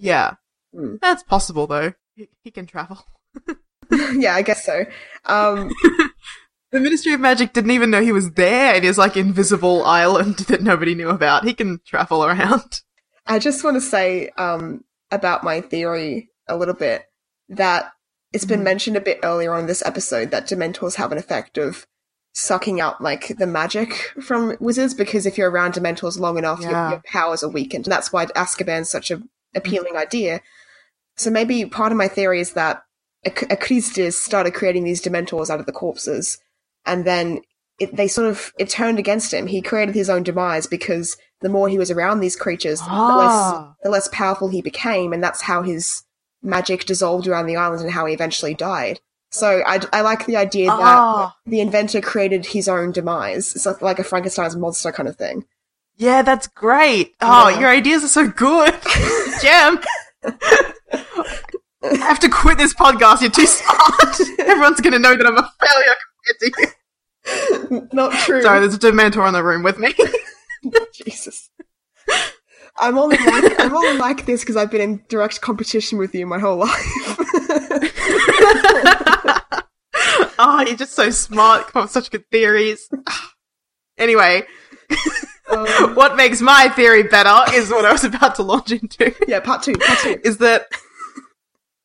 [0.00, 0.34] Yeah,
[0.74, 0.96] Hmm.
[1.00, 1.92] that's possible though.
[2.14, 3.04] He, he can travel.
[4.14, 4.84] yeah, I guess so.
[5.26, 5.70] Um,
[6.72, 10.36] The Ministry of Magic didn't even know he was there in his like invisible island
[10.48, 11.42] that nobody knew about.
[11.44, 12.82] He can travel around.
[13.26, 17.06] I just want to say um, about my theory a little bit
[17.48, 17.90] that
[18.32, 18.64] it's been Mhm.
[18.64, 21.88] mentioned a bit earlier on in this episode that Dementors have an effect of
[22.34, 26.70] sucking out like the magic from wizards because if you're around Dementors long enough, your,
[26.70, 26.90] Yeah.
[26.90, 30.40] your powers are weakened, and that's why Azkaban's such an appealing idea.
[31.16, 32.82] So maybe part of my theory is that
[33.24, 36.38] Ac- started creating these Dementors out of the corpses,
[36.86, 37.42] and then
[37.78, 39.46] it, they sort of it turned against him.
[39.46, 43.30] He created his own demise because the more he was around these creatures, the less
[43.32, 43.74] Ah.
[43.82, 46.02] the less powerful he became, and that's how his
[46.42, 49.00] magic dissolved around the island and how he eventually died.
[49.32, 51.36] So I, I like the idea that Ah.
[51.44, 53.54] the inventor created his own demise.
[53.54, 55.44] It's like- like a Frankenstein's monster kind of thing.
[55.96, 57.14] Yeah, that's great.
[57.20, 57.60] Oh, Yeah.
[57.60, 58.74] your ideas are so good.
[59.42, 59.80] Jem.
[61.82, 63.22] I have to quit this podcast.
[63.22, 64.20] You're too smart.
[64.38, 66.72] Everyone's going to know that I'm a failure compared to
[67.72, 67.88] you.
[67.92, 68.42] Not true.
[68.42, 69.94] Sorry, there's a Dementor in the room with me.
[70.94, 71.50] Jesus.
[72.76, 76.26] I'm only like I'm only like this because I've been in direct competition with you
[76.26, 76.70] my whole life.
[80.38, 81.68] oh, you're just so smart.
[81.68, 82.88] Come up with such good theories.
[83.98, 84.44] anyway,
[85.50, 89.14] um, what makes my theory better is what I was about to launch into.
[89.28, 90.20] yeah, part two, part two.
[90.24, 90.66] is that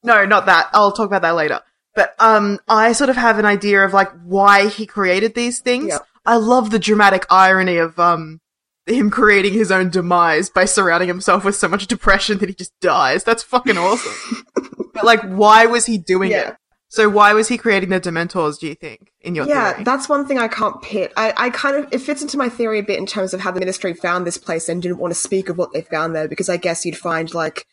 [0.04, 0.70] no, not that.
[0.74, 1.62] I'll talk about that later.
[1.96, 5.88] But um, I sort of have an idea of like why he created these things.
[5.90, 6.00] Yeah.
[6.26, 8.42] I love the dramatic irony of um
[8.88, 12.72] him creating his own demise by surrounding himself with so much depression that he just
[12.82, 13.24] dies.
[13.24, 14.44] That's fucking awesome.
[14.94, 16.50] but like, why was he doing Yeah.
[16.50, 16.56] it?
[16.96, 18.58] So why was he creating the Dementors?
[18.58, 19.84] Do you think in your yeah, theory?
[19.84, 21.12] that's one thing I can't pit.
[21.18, 23.52] I, I kind of it fits into my theory a bit in terms of how
[23.52, 26.30] the ministry found this place and didn't want to speak of what they found there
[26.30, 27.66] because I guess you'd find like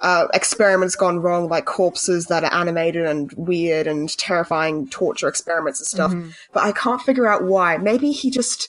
[0.00, 5.80] uh, experiments gone wrong, like corpses that are animated and weird and terrifying torture experiments
[5.80, 6.12] and stuff.
[6.12, 6.32] Mm-hmm.
[6.52, 7.78] But I can't figure out why.
[7.78, 8.68] Maybe he just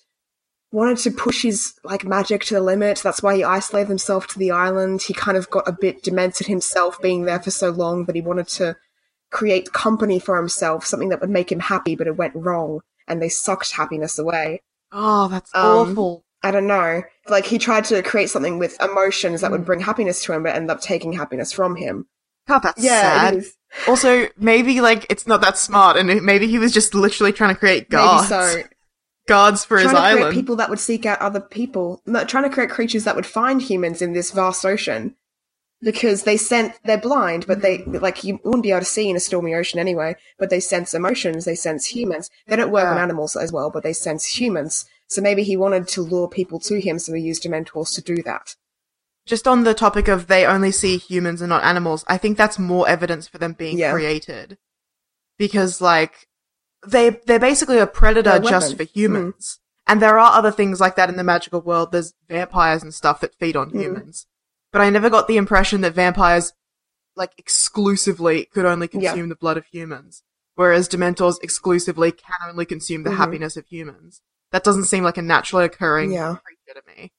[0.71, 3.01] wanted to push his like magic to the limit.
[3.03, 5.01] That's why he isolated himself to the island.
[5.01, 8.21] He kind of got a bit demented himself being there for so long that he
[8.21, 8.77] wanted to
[9.31, 13.21] create company for himself, something that would make him happy, but it went wrong and
[13.21, 14.61] they sucked happiness away.
[14.91, 16.23] oh, that's Um, awful.
[16.43, 17.03] I don't know.
[17.27, 20.55] Like he tried to create something with emotions that would bring happiness to him, but
[20.55, 22.05] ended up taking happiness from him.
[22.47, 23.43] God, that's Yeah, sad.
[23.87, 27.59] Also, maybe like it's not that smart, and maybe he was just literally trying to
[27.59, 28.61] create Maybe guards, so.
[29.27, 30.33] guards for his trying to create island.
[30.35, 33.61] people that would seek out other people, no, trying to create creatures that would find
[33.61, 35.15] humans in this vast ocean.
[35.81, 39.15] Because they sense they're blind, but they like you wouldn't be able to see in
[39.15, 40.15] a stormy ocean anyway.
[40.39, 42.31] But they sense emotions, they sense humans.
[42.47, 44.85] They don't work on animals as well, but they sense humans.
[45.07, 48.23] So maybe he wanted to lure people to him, so he used Dementors to do
[48.23, 48.55] that.
[49.27, 52.57] Just on the topic of they only see humans and not animals, I think that's
[52.57, 53.91] more evidence for them being Yeah.
[53.91, 54.57] created.
[55.37, 56.27] Because like
[56.87, 59.59] they they're basically a predator They're just for humans.
[59.85, 61.91] And there are other things like that in the magical world.
[61.91, 63.81] There's vampires and stuff that feed on Mm.
[63.81, 64.25] humans.
[64.77, 66.53] But I never got the impression that vampires
[67.15, 69.09] like exclusively could only Yeah.
[69.09, 70.21] consume the blood of humans.
[70.53, 73.15] Whereas Dementors exclusively can only consume the Mhm.
[73.17, 74.21] happiness of humans.
[74.51, 76.35] That doesn't seem like a naturally occurring Yeah.
[76.45, 77.11] creature to me.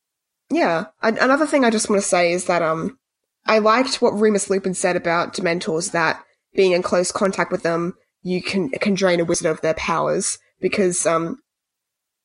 [0.50, 0.84] Yeah.
[1.02, 2.96] An- another thing I just want to say is that um,
[3.44, 6.22] I liked what Remus Lupin said about Dementors that
[6.54, 10.38] being in close contact with them, you can can drain a wizard of their powers
[10.60, 11.40] because um,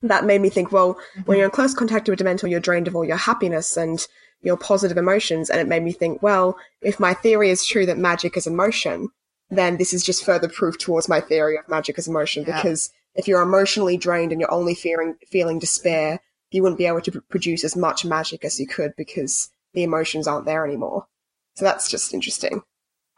[0.04, 0.72] that made me think.
[0.72, 3.76] Well, when you're in close contact with a Dementor, you're drained of all your happiness
[3.76, 4.06] and
[4.44, 6.22] your positive emotions, and it made me think.
[6.22, 9.10] Well, if my theory is true that magic is emotion,
[9.50, 12.56] then this is just further proof towards my theory of magic as emotion Yeah.
[12.58, 16.20] because if you're emotionally drained and you're only fearing feeling despair
[16.52, 20.28] you wouldn't be able to produce as much magic as you could because the emotions
[20.28, 21.08] aren't there anymore.
[21.56, 22.62] So that's just interesting.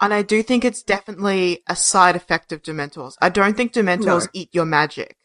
[0.02, 3.16] And I do think it's definitely a side effect of Dementors.
[3.22, 4.28] I don't think Dementors No.
[4.34, 5.18] eat your magic.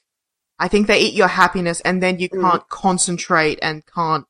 [0.58, 2.40] I think they eat your happiness and then you Mm.
[2.40, 4.26] can't concentrate and can't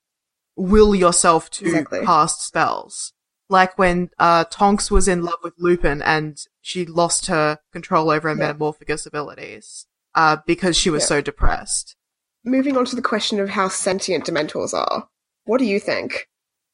[0.56, 2.04] will yourself to Exactly.
[2.04, 3.12] cast spells.
[3.48, 8.28] Like when uh, Tonks was in love with Lupin and she lost her control over
[8.28, 8.52] her Yeah.
[8.52, 11.06] metamorphmagus abilities uh, because she was Yeah.
[11.08, 11.96] so depressed.
[12.44, 15.08] Moving on to the question of how sentient Dementors are.
[15.44, 16.28] What do you think?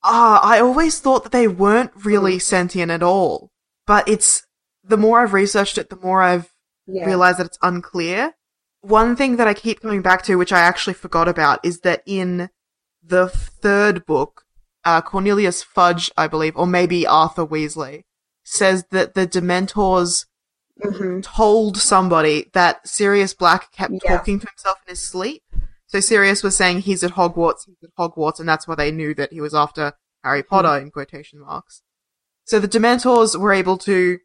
[0.04, 2.04] Ah, I always thought that they weren't Mm.
[2.04, 3.50] really sentient at all.
[3.86, 4.46] But it's
[4.84, 6.52] the more I've researched it, the more I've
[6.86, 7.04] Yeah.
[7.06, 8.34] realize that it's unclear.
[8.82, 12.02] One thing that I keep coming back to, which I actually forgot about, is that
[12.06, 12.50] in
[13.06, 14.42] the third book,
[14.84, 18.02] uh, Cornelius Fudge, I believe, or maybe Arthur Weasley,
[18.44, 20.26] says that the Dementors
[20.82, 24.18] hmm told somebody that Sirius Black kept Yeah.
[24.18, 25.42] talking to himself in his sleep.
[25.86, 29.14] So Sirius was saying he's at Hogwarts, he's at Hogwarts, and that's why they knew
[29.14, 31.82] that he was after Harry Potter in quotation marks.
[32.44, 34.18] So the Dementors were able to,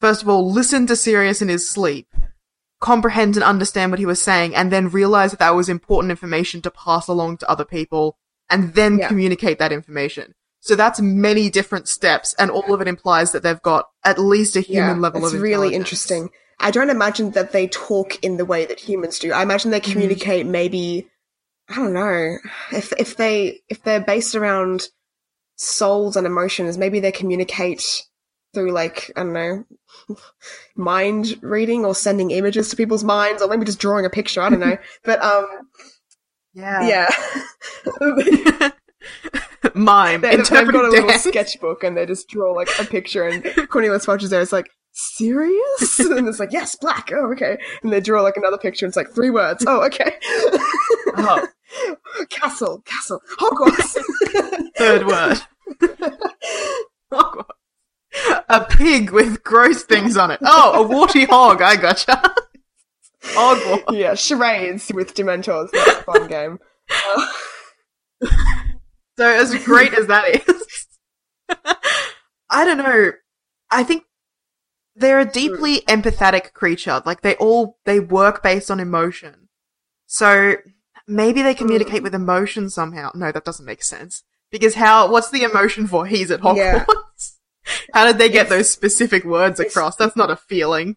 [0.00, 2.06] first of all, listen to Sirius in his sleep,
[2.80, 6.60] comprehend and understand what he was saying, and then realize that that was important information
[6.62, 8.16] to pass along to other people,
[8.50, 9.08] and then Yeah.
[9.08, 10.34] communicate that information.
[10.60, 14.56] So that's many different steps, and all of it implies that they've got at least
[14.56, 16.30] a human yeah, level of it's really interesting.
[16.58, 19.32] I don't imagine that they talk in the way that humans do.
[19.32, 19.92] I imagine they mm-hmm.
[19.92, 21.08] communicate maybe
[21.68, 22.38] I don't know.
[22.72, 24.88] If if they if they're based around
[25.56, 28.04] souls and emotions, maybe they communicate
[28.56, 29.64] through like, I don't know,
[30.76, 34.48] mind reading or sending images to people's minds or maybe just drawing a picture, I
[34.48, 34.78] don't know.
[35.04, 35.46] but um
[36.54, 37.06] Yeah.
[38.00, 38.70] yeah.
[39.74, 40.20] Mime.
[40.22, 41.24] they, they've got a little dance.
[41.24, 44.40] sketchbook and they just draw like a picture and Cornelius Fudge is there.
[44.40, 45.98] It's like, Sirius?
[46.00, 47.10] and it's like, yes, black.
[47.12, 47.58] Oh, okay.
[47.82, 49.62] And they draw like another picture and it's like three words.
[49.66, 50.16] Oh, okay.
[51.18, 51.46] Oh,
[52.30, 53.98] castle, castle, Hogwarts.
[54.78, 55.38] third word.
[57.12, 57.50] Hogwarts.
[58.48, 60.40] A pig with gross things on it.
[60.42, 61.60] Oh, a warty hog.
[61.62, 62.22] I gotcha.
[63.22, 63.96] Hogwarts.
[63.98, 65.70] yeah, charades with Dementors.
[65.72, 66.58] That's a fun game.
[66.90, 67.26] Uh,
[69.18, 70.86] So as great as that is,
[72.50, 73.12] I don't know.
[73.70, 74.04] I think
[74.94, 77.02] they're a deeply empathetic creature.
[77.06, 79.48] Like they all they work based on emotion.
[80.06, 80.56] So
[81.08, 83.10] maybe they communicate with emotion somehow.
[83.14, 84.22] No, that doesn't make sense.
[84.50, 85.10] Because how?
[85.10, 86.04] What's the emotion for?
[86.06, 86.56] He's at Hogwarts.
[86.56, 86.84] Yeah.
[87.92, 89.96] How did they get those specific words across?
[89.96, 90.96] That's not a feeling.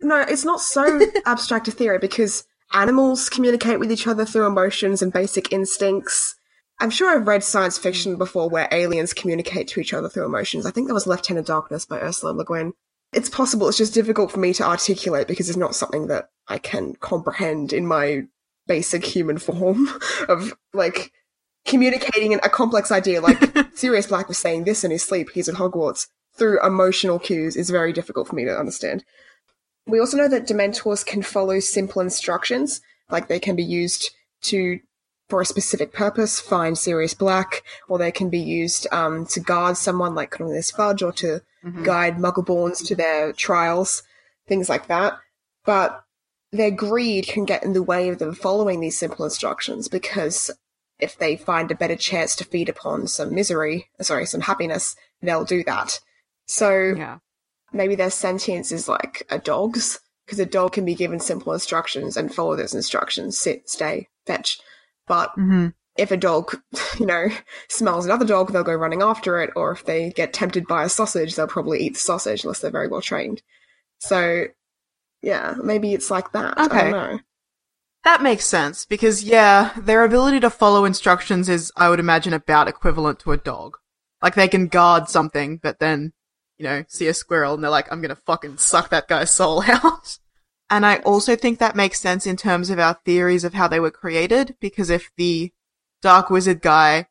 [0.00, 5.02] No, it's not so abstract a theory because animals communicate with each other through emotions
[5.02, 6.36] and basic instincts.
[6.80, 10.64] I'm sure I've read science fiction before where aliens communicate to each other through emotions.
[10.64, 12.72] I think that was Left Hand of Darkness by Ursula Le Guin.
[13.12, 16.58] It's possible, it's just difficult for me to articulate because it's not something that I
[16.58, 18.22] can comprehend in my
[18.66, 19.88] basic human form
[20.28, 21.12] of like
[21.66, 23.38] communicating a complex idea like
[23.76, 26.06] Sirius Black was saying this in his sleep, he's at Hogwarts,
[26.40, 29.04] through emotional cues is very difficult for me to understand.
[29.86, 34.10] We also know that Dementors can follow simple instructions, like they can be used
[34.44, 34.80] to,
[35.28, 39.76] for a specific purpose, find Sirius Black, or they can be used um, to guard
[39.76, 41.42] someone like Cornelius Fudge, or to
[41.82, 44.02] guide Muggleborns to their trials,
[44.48, 45.18] things like that.
[45.66, 46.02] But
[46.52, 50.50] their greed can get in the way of them following these simple instructions because
[50.98, 55.44] if they find a better chance to feed upon some misery, sorry, some happiness, they'll
[55.44, 56.00] do that.
[56.50, 57.18] So Yeah.
[57.72, 62.16] maybe their sentience is like a dog's because a dog can be given simple instructions
[62.16, 64.60] and follow those instructions sit stay fetch
[65.06, 65.68] but Mm-hmm.
[65.96, 66.60] if a dog
[67.00, 67.28] you know
[67.68, 70.88] smells another dog they'll go running after it or if they get tempted by a
[70.88, 73.42] sausage they'll probably eat the sausage unless they're very well trained
[73.98, 74.44] so
[75.22, 76.90] yeah maybe it's like that i Okay.
[76.90, 77.18] don't know
[78.04, 82.66] That makes sense because yeah, their ability to follow instructions is, I would imagine, about
[82.68, 83.76] equivalent to a dog.
[84.22, 86.12] Like they can guard something, but then,
[86.60, 89.62] you know, see a squirrel and they're like, I'm gonna fucking suck that guy's soul
[89.66, 90.18] out.
[90.68, 93.80] And I also think that makes sense in terms of our theories of how they
[93.80, 95.52] were created, because if the
[96.02, 97.06] dark wizard guy,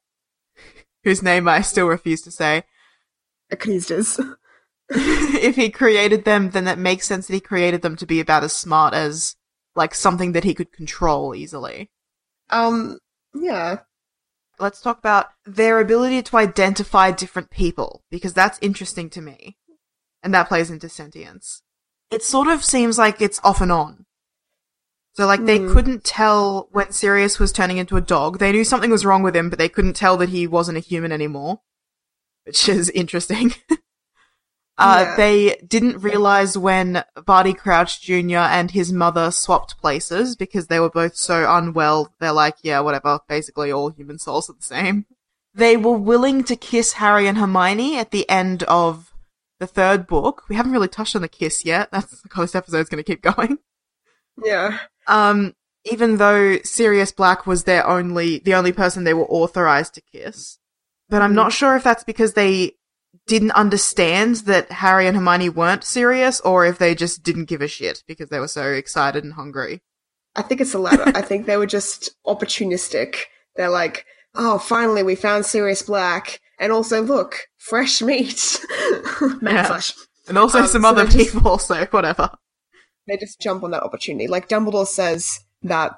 [1.04, 2.64] whose name I still refuse to say,
[3.52, 4.20] Ekrizdis.
[4.92, 8.44] if he created them, then that makes sense that he created them to be about
[8.44, 9.36] as smart as,
[9.76, 11.90] like, something that he could control easily.
[12.52, 12.98] um
[13.34, 13.80] yeah
[14.60, 19.58] let's talk about their ability to identify different people because that's interesting to me.
[20.22, 21.62] And that plays into sentience.
[22.12, 24.06] It sort of seems like it's off and on.
[25.14, 25.72] So like they Hmm.
[25.74, 28.40] couldn't tell when Sirius was turning into a dog.
[28.40, 30.82] They knew something was wrong with him but they couldn't tell that he wasn't a
[30.82, 31.62] human anymore
[32.46, 33.54] which is interesting
[34.80, 35.16] uh, Yeah.
[35.16, 38.38] they didn't realize when Barty Crouch Jr.
[38.38, 42.14] and his mother swapped places because they were both so unwell.
[42.20, 43.20] They're like, yeah, whatever.
[43.28, 45.06] Basically, all human souls are the same.
[45.54, 49.14] They were willing to kiss Harry and Hermione at the end of
[49.60, 50.44] the third book.
[50.50, 51.90] We haven't really touched on the kiss yet.
[51.92, 53.58] That's how this episode's going to keep going.
[54.44, 55.54] yeah Um,
[55.86, 60.60] even though Sirius Black was their only, the only person they were authorized to kiss.
[61.10, 61.36] But I'm Mhm.
[61.36, 62.74] not sure if that's because they
[63.30, 67.68] didn't understand that Harry and Hermione weren't Sirius or if they just didn't give a
[67.68, 69.82] shit because they were so excited and hungry.
[70.36, 71.04] I think it's the latter.
[71.16, 73.16] I think they were just opportunistic.
[73.56, 78.60] They're like, oh, finally we found Sirius Black, and also look, fresh meat,
[79.42, 79.68] Man Yeah.
[79.68, 79.94] flesh.
[80.28, 82.32] And also Um, some so other just- people, so whatever.
[83.08, 84.28] They just jump on that opportunity.
[84.28, 85.94] Like Dumbledore says that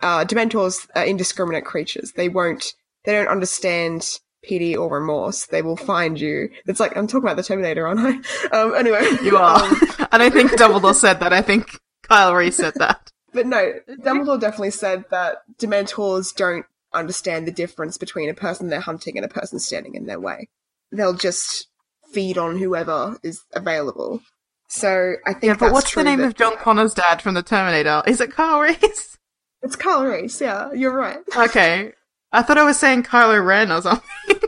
[0.00, 2.12] uh, Dementors are indiscriminate creatures.
[2.16, 2.72] They won't.
[3.04, 5.46] They don't understand pity or remorse.
[5.46, 6.48] They will find you.
[6.66, 8.56] It's like I'm talking about the Terminator, aren't I?
[8.56, 9.62] Um, anyway, You are.
[9.62, 9.76] Um,
[10.12, 11.32] I don't think Dumbledore said that.
[11.32, 13.10] I think Kyle Reese said that.
[13.32, 18.78] But no, Dumbledore definitely said that Dementors don't understand the difference between a person they're
[18.80, 20.48] hunting and a person standing in their way.
[20.92, 21.66] They'll just
[22.12, 24.20] feed on whoever is available.
[24.68, 27.42] So I think Yeah, but what's the name that- of John Connor's dad from the
[27.42, 28.02] Terminator?
[28.06, 29.18] Is it Kyle Reese?
[29.62, 31.18] It's Kyle Reese, yeah, you're right.
[31.36, 31.92] Okay.
[32.34, 34.08] I thought I was saying Kylo Ren or something.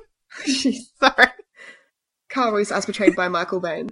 [1.01, 1.27] Sorry.
[2.29, 3.90] Kyle Reese as portrayed by Michael Biehn.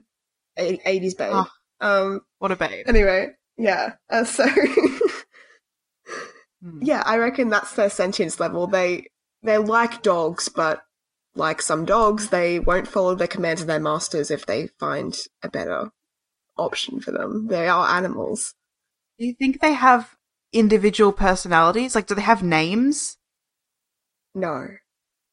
[0.59, 1.33] A- 80s Babe.
[1.33, 1.46] Oh.
[1.80, 2.87] Um, What a babe.
[2.88, 3.28] anyway,
[3.59, 3.94] yeah.
[4.11, 4.46] Uh, so,
[6.62, 6.78] Hmm.
[6.83, 8.66] yeah, I reckon that's their sentience level.
[8.66, 9.09] They,
[9.42, 10.83] they're like dogs, but
[11.35, 15.48] like some dogs, they won't follow the commands of their masters if they find a
[15.50, 15.90] better
[16.57, 17.48] option for them.
[17.48, 18.54] They are animals.
[19.18, 20.16] Do you think they have
[20.52, 21.94] individual personalities?
[21.94, 23.18] Like, do they have names?
[24.34, 24.68] No,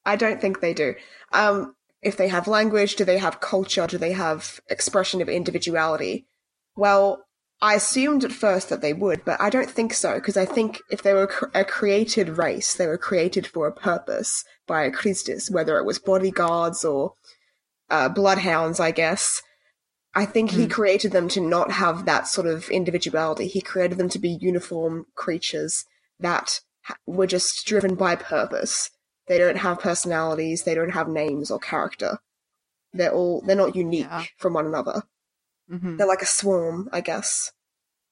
[0.06, 0.96] I don't think they do.
[1.32, 3.88] Um, if they have language, do they have culture?
[3.88, 6.26] Do they have expression of individuality?
[6.76, 7.26] Well,
[7.62, 10.80] I assumed at first that they would, but I don't think so, because I think
[10.90, 15.78] if they were a created race, they were created for a purpose by Ekrizdis, whether
[15.78, 17.14] it was bodyguards or
[17.90, 19.44] uh, bloodhounds, I guess.
[20.16, 20.72] I think he Hmm.
[20.72, 23.48] created them to not have that sort of individuality.
[23.48, 25.86] He created them to be uniform creatures
[26.20, 26.71] that ha-
[27.06, 28.90] were just driven by purpose.
[29.28, 32.20] They don't have personalities, they don't have names or character.
[32.94, 34.26] They're all they're not unique Yeah.
[34.38, 35.04] from one another.
[35.70, 37.52] hmm They're like a swarm, I guess.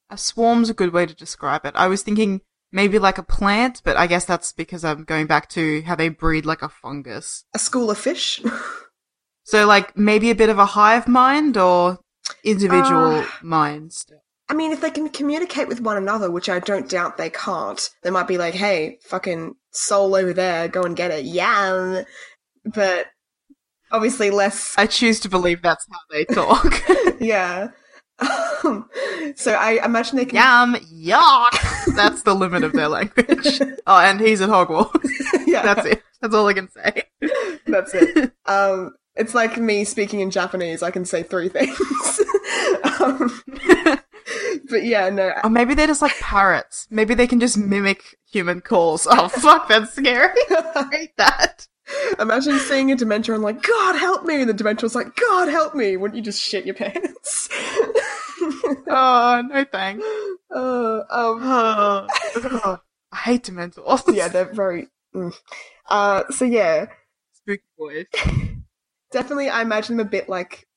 [0.09, 1.75] A swarm's a good way to describe it.
[1.75, 2.41] I was thinking
[2.71, 6.09] maybe like a plant, but I guess that's because I'm going back to how they
[6.09, 7.43] breed like a fungus.
[7.53, 8.41] A school of fish.
[9.43, 11.99] So, like, maybe a bit of a hive mind or
[12.43, 14.05] individual Uh, minds.
[14.49, 17.87] I mean, if they can communicate with one another, which I don't doubt they can't,
[18.01, 21.25] they might be like, hey, fucking soul over there, go and get it.
[21.25, 22.01] Yeah.
[22.65, 23.07] But
[23.91, 26.83] obviously less, I choose to believe that's how they talk.
[27.19, 27.69] yeah.
[28.63, 28.89] Um,
[29.35, 30.73] so I imagine they can.
[30.73, 31.95] Yum, yuck.
[31.95, 33.61] That's the limit of their language.
[33.87, 35.03] Oh, and he's at Hogwarts.
[35.47, 36.03] yeah, That's it.
[36.21, 37.03] That's all I can say.
[37.65, 38.31] That's it.
[38.45, 40.83] Um, it's like me speaking in Japanese.
[40.83, 41.75] I can say three things.
[42.99, 43.41] um,
[44.69, 45.33] but yeah, no.
[45.43, 46.87] Or maybe they're just like parrots.
[46.89, 49.07] Maybe they can just mimic human calls.
[49.11, 50.33] Oh, fuck, that's scary.
[50.49, 51.67] I hate that.
[52.19, 55.73] Imagine seeing a Dementor and like, God help me, and the Dementor's like, God help
[55.73, 55.97] me.
[55.97, 57.49] Wouldn't you just shit your pants?
[58.87, 60.03] Oh, no thanks.
[60.55, 62.79] uh, um, Oh, oh,
[63.11, 64.15] I hate Dementors.
[64.15, 64.87] yeah, they're very.
[65.13, 65.33] Mm.
[65.89, 66.85] Uh, so yeah,
[67.33, 68.05] Spooky boys.
[69.11, 70.67] definitely, I imagine them a bit like.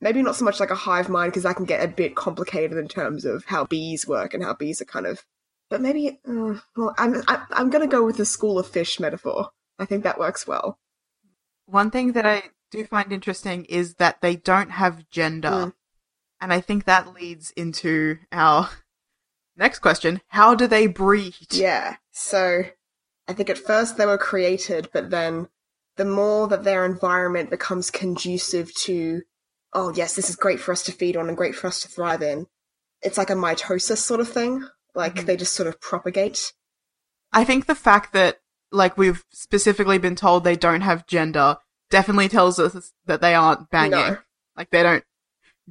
[0.00, 2.78] Maybe not so much like a hive mind because that can get a bit complicated
[2.78, 5.24] in terms of how bees work and how bees are kind of.
[5.70, 9.50] But maybe, uh, well, I'm I, I'm gonna go with the school of fish metaphor.
[9.78, 10.78] I think that works well.
[11.66, 15.48] One thing that I do find interesting is that they don't have gender.
[15.48, 15.72] Mm.
[16.40, 18.70] And I think that leads into our
[19.56, 20.20] next question.
[20.28, 21.34] How do they breed?
[21.50, 21.96] Yeah.
[22.12, 22.62] So
[23.26, 25.48] I think at first they were created, but then
[25.96, 29.22] the more that their environment becomes conducive to,
[29.72, 31.88] oh, yes, this is great for us to feed on and great for us to
[31.88, 32.46] thrive in,
[33.02, 34.66] it's like a mitosis sort of thing.
[34.94, 35.26] Like Mhm.
[35.26, 36.52] they just sort of propagate.
[37.32, 38.40] I think the fact that,
[38.72, 41.58] like, we've specifically been told they don't have gender
[41.90, 43.90] definitely tells us that they aren't banging.
[43.92, 44.18] No.
[44.56, 45.04] Like, they don't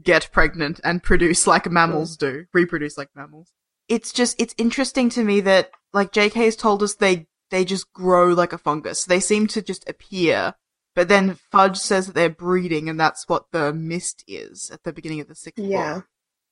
[0.01, 3.51] get pregnant and produce like mammals do, reproduce like mammals.
[3.87, 7.91] It's just, it's interesting to me that, like, JK has told us they, they just
[7.93, 9.05] grow like a fungus.
[9.05, 10.53] They seem to just appear.
[10.97, 14.91] But then Fudge says that they're breeding and that's what the mist is at the
[14.91, 15.93] beginning of the sixth Yeah.
[15.97, 16.05] book.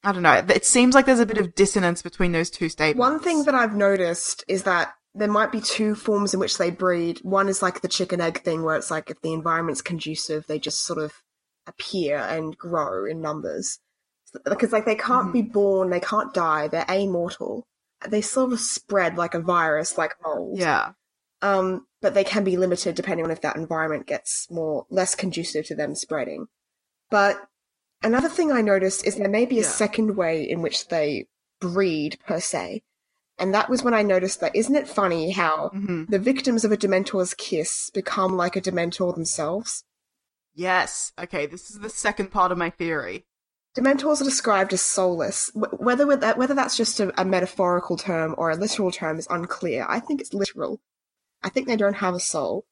[0.03, 0.45] I don't know.
[0.53, 2.99] It seems like there's a bit of dissonance between those two statements.
[2.99, 6.69] One thing that I've noticed is that there might be two forms in which they
[6.69, 7.21] breed.
[7.23, 10.59] One is like the chicken egg thing, where it's like if the environment's conducive, they
[10.59, 11.23] just sort of
[11.65, 13.79] appear and grow in numbers.
[14.43, 15.33] Because like they can't Mhm.
[15.33, 17.63] be born, they can't die, they're amortal.
[18.07, 20.59] They sort of spread like a virus, like mold.
[20.59, 20.91] Yeah.
[21.45, 25.65] Um, but they can be limited depending on if that environment gets more less conducive
[25.67, 26.47] to them spreading.
[27.11, 27.37] But
[28.01, 29.67] another thing I noticed is there may be a Yeah.
[29.69, 31.27] second way in which they
[31.59, 32.83] breed per se.
[33.37, 36.71] And that was when I noticed that isn't it funny how hmm the victims of
[36.71, 39.83] a Dementor's kiss become like a Dementor themselves?
[40.53, 41.11] Yes.
[41.19, 43.25] Okay, this is the second part of my theory.
[43.77, 45.51] Dementors are described as soulless.
[45.53, 49.85] Whether that, whether that's just a, a metaphorical term or a literal term is unclear.
[49.87, 50.79] I think it's literal.
[51.45, 52.65] I think they don't have a soul.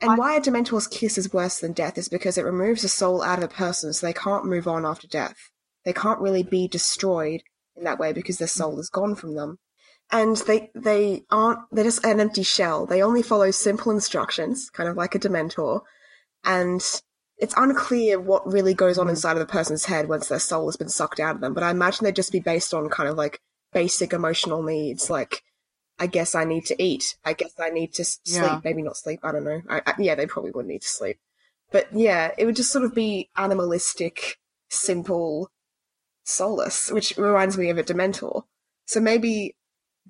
[0.00, 2.88] And I- why a Dementor's kiss is worse than death is because it removes the
[2.88, 5.36] soul out of a person, so they can't move on after death.
[5.84, 7.42] They can't really be destroyed
[7.76, 9.58] in that way because their soul is gone from them.
[10.10, 12.86] And they they aren't they're just an empty shell.
[12.86, 15.82] They only follow simple instructions, kind of like a Dementor,
[16.42, 16.82] and
[17.36, 19.10] it's unclear what really goes on Mhm.
[19.10, 21.54] inside of the person's head once their soul has been sucked out of them.
[21.54, 23.40] But I imagine they'd just be based on kind of like
[23.72, 25.42] basic emotional needs, like
[26.00, 27.16] I guess I need to eat.
[27.24, 28.20] I guess I need to sleep.
[28.26, 28.60] Yeah.
[28.64, 29.20] Maybe not sleep.
[29.22, 29.60] I don't know.
[29.68, 31.18] I, I, yeah, they probably would need to sleep.
[31.70, 34.38] But yeah, it would just sort of be animalistic,
[34.70, 35.50] simple,
[36.24, 38.44] solace, which reminds me of a Dementor.
[38.86, 39.56] So maybe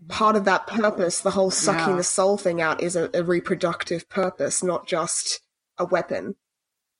[0.08, 1.96] part of that purpose, the whole sucking Yeah.
[1.96, 5.40] the soul thing out, is a, a reproductive purpose, not just
[5.76, 6.36] a weapon.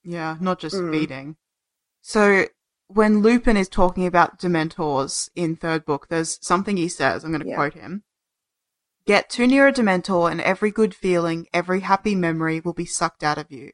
[0.02, 0.90] Yeah, not just Mm.
[0.92, 1.36] feeding.
[2.02, 2.46] So
[2.88, 7.22] when Lupin is talking about Dementors in third book, there's something he says.
[7.24, 7.54] I'm going to Yeah.
[7.54, 8.02] quote him.
[9.06, 13.22] Get too near a Dementor and every good feeling, every happy memory will be sucked
[13.22, 13.72] out of you.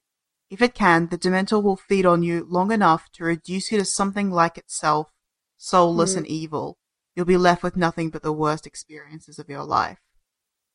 [0.49, 3.85] If it can, the Dementor will feed on you long enough to reduce you to
[3.85, 5.11] something like itself,
[5.57, 6.19] soulless Mm.
[6.19, 6.79] and evil.
[7.15, 9.99] You'll be left with nothing but the worst experiences of your life.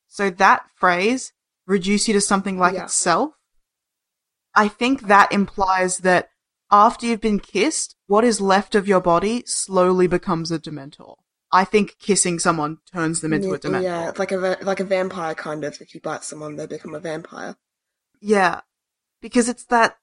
[0.07, 1.31] So that phrase,
[1.65, 2.83] reduce you to something like Yeah.
[2.83, 3.33] itself,
[4.53, 6.29] I think that implies that
[6.69, 11.15] after you've been kissed, what is left of your body slowly becomes a Dementor.
[11.51, 13.83] I think kissing someone turns them into yeah, a Dementor.
[13.83, 15.79] Yeah, it's like a like a vampire kind of.
[15.81, 17.55] If you bite someone, they become a vampire.
[18.21, 18.61] Yeah.
[19.21, 19.97] Because it's that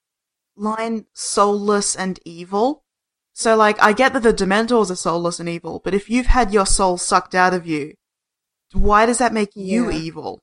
[0.56, 2.84] line soulless and evil.
[3.32, 6.52] So like, I get that the Dementors are soulless and evil, but if you've had
[6.52, 7.94] your soul sucked out of you,
[8.72, 9.96] why does that make you Yeah.
[9.96, 10.42] evil?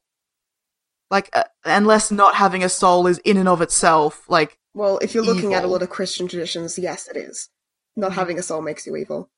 [1.11, 5.13] Like, uh, unless not having a soul is in and of itself, like, Well, if
[5.13, 7.49] you're looking at a lot of Christian traditions, yes, it is.
[7.95, 8.15] Not Mhm.
[8.15, 9.29] having a soul makes you evil.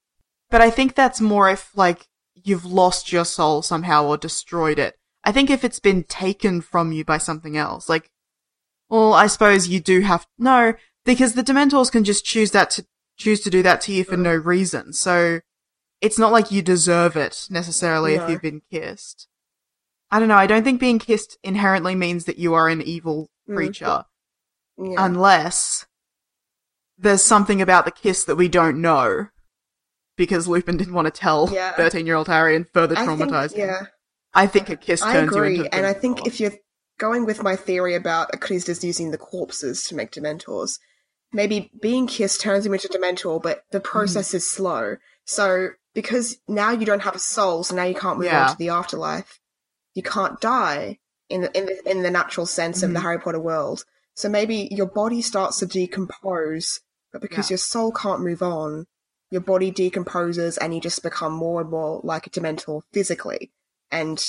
[0.50, 4.96] But I think that's more if, like, you've lost your soul somehow or destroyed it.
[5.24, 8.10] I think if it's been taken from you by something else, like,
[8.90, 10.74] well, I suppose you do have, no,
[11.04, 12.86] because the Dementors can just choose that to
[13.18, 14.94] choose to do that to you for no reason.
[14.94, 15.42] So
[16.00, 18.24] it's not like you deserve it necessarily No.
[18.24, 19.28] if you've been kissed.
[20.12, 20.36] I don't know.
[20.38, 23.56] I don't think being kissed inherently means that you are an evil Mm.
[23.56, 24.06] creature,
[24.78, 24.96] Yeah.
[25.00, 25.86] unless
[26.98, 29.28] there's something about the kiss that we don't know.
[30.18, 31.74] Because Lupin didn't want to tell Yeah.
[31.76, 33.70] 13 year old Harry and further think- traumatize him.
[33.70, 33.86] yeah.
[34.34, 36.54] I think a kiss I turns agree, you into a and I think if you're
[37.00, 40.80] going with my theory about Achilles just using the corpses to make Dementors,
[41.32, 43.88] maybe being kissed turns him into a Dementor, but the Mm-hmm.
[43.88, 44.98] process is slow.
[45.26, 48.44] So because now you don't have a soul, so now you can't move Yeah.
[48.46, 49.40] on to the afterlife.
[49.94, 51.00] You can't die
[51.30, 53.04] in the in the, in the natural sense of the Mhm.
[53.04, 53.84] Harry Potter world.
[54.16, 56.80] So maybe your body starts to decompose,
[57.12, 57.54] but because Yeah.
[57.54, 58.86] your soul can't move on,
[59.32, 63.52] your body decomposes and you just become more and more like a Dementor physically.
[63.92, 64.24] And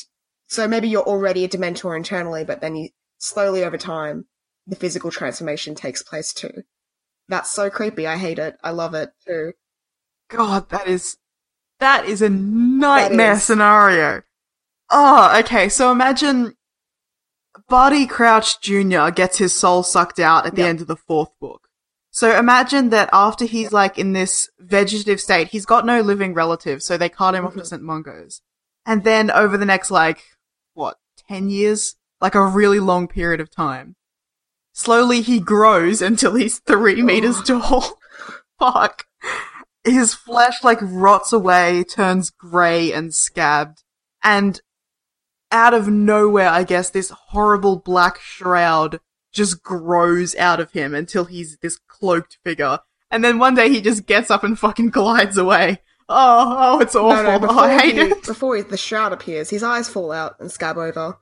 [0.48, 2.88] so maybe you're already a Dementor internally, but then you
[3.18, 4.26] slowly over time,
[4.66, 6.62] the physical transformation takes place too.
[7.28, 8.06] That's so creepy.
[8.06, 8.56] I hate it.
[8.62, 9.52] I love it too.
[10.30, 11.16] God, that is
[11.80, 13.44] that is a nightmare is.
[13.44, 14.22] scenario.
[14.90, 15.68] Oh, okay.
[15.68, 16.54] So imagine
[17.68, 19.10] Barty Crouch Jr.
[19.10, 20.68] gets his soul sucked out at the Yep.
[20.68, 21.67] end of the fourth book.
[22.18, 26.84] So imagine that after he's like in this vegetative state, he's got no living relatives,
[26.84, 27.66] so they cart him off to Mhm.
[27.66, 27.82] St.
[27.82, 28.42] Mungo's.
[28.84, 30.24] And then over the next like
[30.74, 30.96] what,
[31.28, 31.94] ten years?
[32.20, 33.94] Like a really long period of time.
[34.72, 38.00] Slowly he grows until he's three meters tall.
[38.58, 39.06] Fuck.
[39.84, 43.84] His flesh like rots away, turns grey and scabbed,
[44.24, 44.60] and
[45.52, 48.98] out of nowhere, I guess, this horrible black shroud
[49.32, 52.78] just grows out of him until he's this cloaked figure.
[53.10, 55.80] And then one day he just gets up and fucking glides away.
[56.08, 57.22] Oh, oh, it's awful.
[57.22, 58.26] No, no, oh, before, I hate he, it.
[58.26, 61.18] before he, the shroud appears, his eyes fall out and scab over.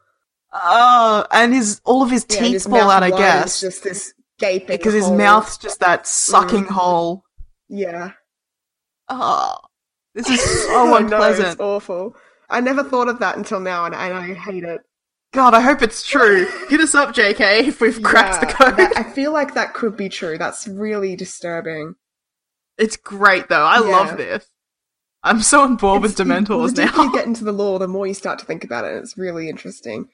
[0.52, 4.14] Oh, and his all of his Yeah, teeth his fall out, I guess, just this
[4.38, 6.70] gaping because his mouth's just that sucking Mm.
[6.70, 7.24] hole.
[7.68, 8.12] Yeah.
[9.08, 9.56] Oh,
[10.14, 11.48] this is so unpleasant.
[11.52, 12.16] it's awful.
[12.48, 14.80] I never thought of that until now, and, and I hate it.
[15.36, 16.46] God, I hope it's true.
[16.70, 18.78] Hit us up, JK, if we've cracked the code.
[18.78, 20.38] that- I feel like that could be true.
[20.38, 21.94] That's really disturbing.
[22.78, 23.64] It's great though.
[23.64, 23.96] I Yeah.
[23.96, 24.46] love this.
[25.22, 27.02] I'm so on board with It's- Dementors the now.
[27.04, 28.94] you get into the lore, the more you start to think about it.
[28.96, 30.08] It's really interesting.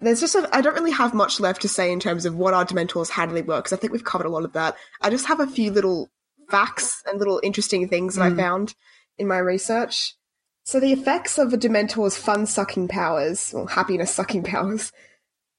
[0.00, 2.54] There's just a, I don't really have much left to say in terms of what
[2.54, 4.76] are Dementors, how do they work, because I think we've covered a lot of that.
[5.02, 6.10] I just have a few little
[6.50, 8.36] facts and little interesting things that I Mm.
[8.36, 8.74] found
[9.18, 10.14] in my research.
[10.64, 14.92] So the effects of a Dementor's fun-sucking powers, or happiness-sucking powers,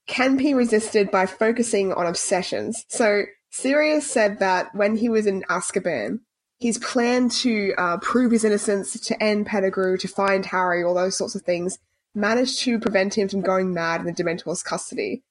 [0.06, 2.84] can be resisted by focusing on obsessions.
[2.88, 6.20] So Sirius said that when he was in Azkaban,
[6.58, 11.16] his plan to uh, prove his innocence, to end Pettigrew, to find Harry, all those
[11.16, 11.78] sorts of things,
[12.14, 15.22] managed to prevent him from going mad in the Dementor's custody.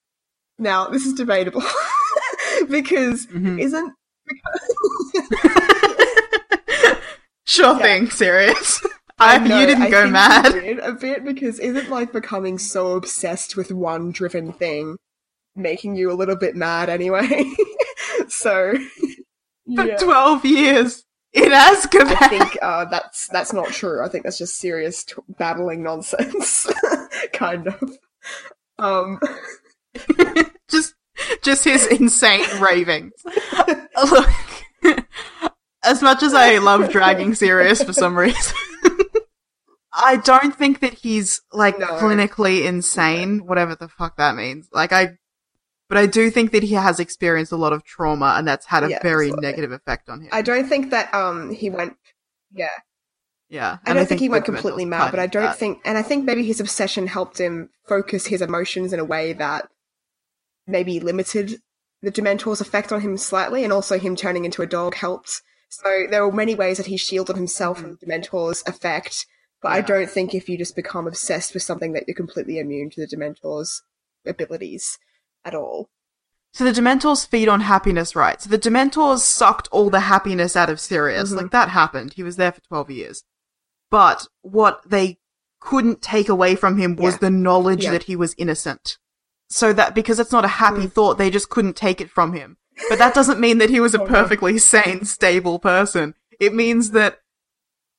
[0.60, 1.64] Now, this is debatable
[2.70, 3.60] because Mhm.
[3.60, 3.94] isn't
[7.46, 7.82] sure Yeah.
[7.82, 8.86] thing, Sirius.
[9.18, 10.52] I I, know, you didn't I go think mad.
[10.54, 14.98] did a bit because isn't like becoming so obsessed with one driven thing
[15.56, 17.46] making you a little bit mad anyway?
[18.28, 18.74] so
[19.76, 19.98] For yeah.
[19.98, 21.04] 12 years
[21.34, 22.18] in Azkaban.
[22.22, 24.04] I think uh, that's that's not true.
[24.04, 26.68] I think that's just Sirius t- babbling nonsense,
[27.34, 27.98] kind of.
[28.78, 29.20] Um,
[30.70, 30.94] just,
[31.42, 33.14] just his insane ravings.
[33.26, 34.30] Look,
[35.84, 38.56] as much as I love dragging Sirius for some reason,
[39.98, 41.88] I don't think that he's like No.
[41.88, 44.68] clinically insane, whatever the fuck that means.
[44.74, 45.18] Like I,
[45.88, 48.84] but I do think that he has experienced a lot of trauma, and that's had
[48.84, 49.48] a Yeah, very absolutely.
[49.48, 50.30] negative effect on him.
[50.32, 51.96] I don't think that um he went.
[52.52, 52.70] Yeah,
[53.50, 55.58] yeah, I don't think, he went completely mad, but I don't that.
[55.60, 59.34] think, and I think maybe his obsession helped him focus his emotions in a way
[59.34, 59.70] that
[60.68, 61.62] maybe limited
[62.02, 65.42] the Dementor's effect on him slightly, and also him turning into a dog helped.
[65.70, 69.26] So there were many ways that he shielded himself from the Dementor's effect,
[69.62, 72.90] but I don't think if you just become obsessed with something that you're completely immune
[72.92, 73.82] to the Dementor's
[74.26, 74.98] abilities
[75.44, 75.90] at all.
[76.54, 78.42] So the Dementors feed on happiness, right?
[78.42, 81.32] So the Dementors sucked all the happiness out of Sirius.
[81.34, 81.38] Mhm.
[81.38, 82.14] Like that happened.
[82.14, 83.24] He was there for 12 years.
[83.92, 85.20] But what they
[85.60, 87.20] couldn't take away from him was Yeah.
[87.22, 87.92] the knowledge Yeah.
[87.92, 88.98] that he was innocent.
[89.50, 90.94] So that, because it's not a happy Mm.
[90.94, 92.58] thought, they just couldn't take it from him.
[92.90, 96.16] But that doesn't mean that he was a Oh, perfectly sane, stable person.
[96.40, 97.20] It means that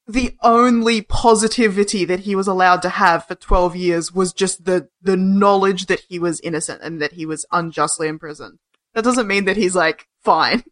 [0.06, 4.88] the only positivity that he was allowed to have for 12 years was just the,
[5.02, 8.58] the knowledge that he was innocent and that he was unjustly imprisoned.
[8.94, 10.62] That doesn't mean that he's like, fine.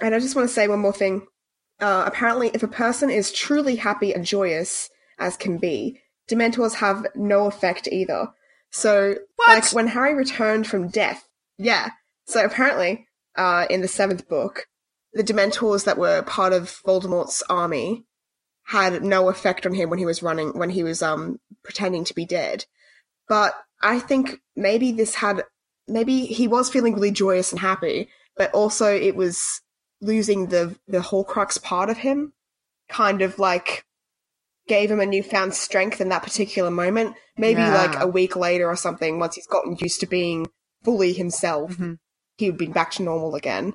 [0.00, 1.26] And I just want to say one more thing.
[1.80, 4.88] Uh, apparently, if a person is truly happy and joyous,
[5.18, 6.00] as can be,
[6.30, 8.28] Dementors have no effect either.
[8.70, 9.48] So, What?
[9.48, 11.28] like when Harry returned from death,
[11.58, 11.90] yeah.
[12.26, 14.66] So apparently, uh, in the seventh book,
[15.12, 18.04] the Dementors that were part of Voldemort's army
[18.64, 22.14] had no effect on him when he was running, when he was um pretending to
[22.14, 22.64] be dead.
[23.28, 25.44] But I think maybe this had,
[25.88, 29.60] maybe he was feeling really joyous and happy, but also it was
[30.00, 32.32] losing the the Horcrux part of him,
[32.88, 33.84] kind of like
[34.66, 37.16] gave him a newfound strength in that particular moment.
[37.36, 37.74] Maybe Yeah.
[37.74, 40.46] like a week later or something, once he's gotten used to being
[40.82, 41.98] fully himself, Mhm.
[42.38, 43.74] he would be back to normal again.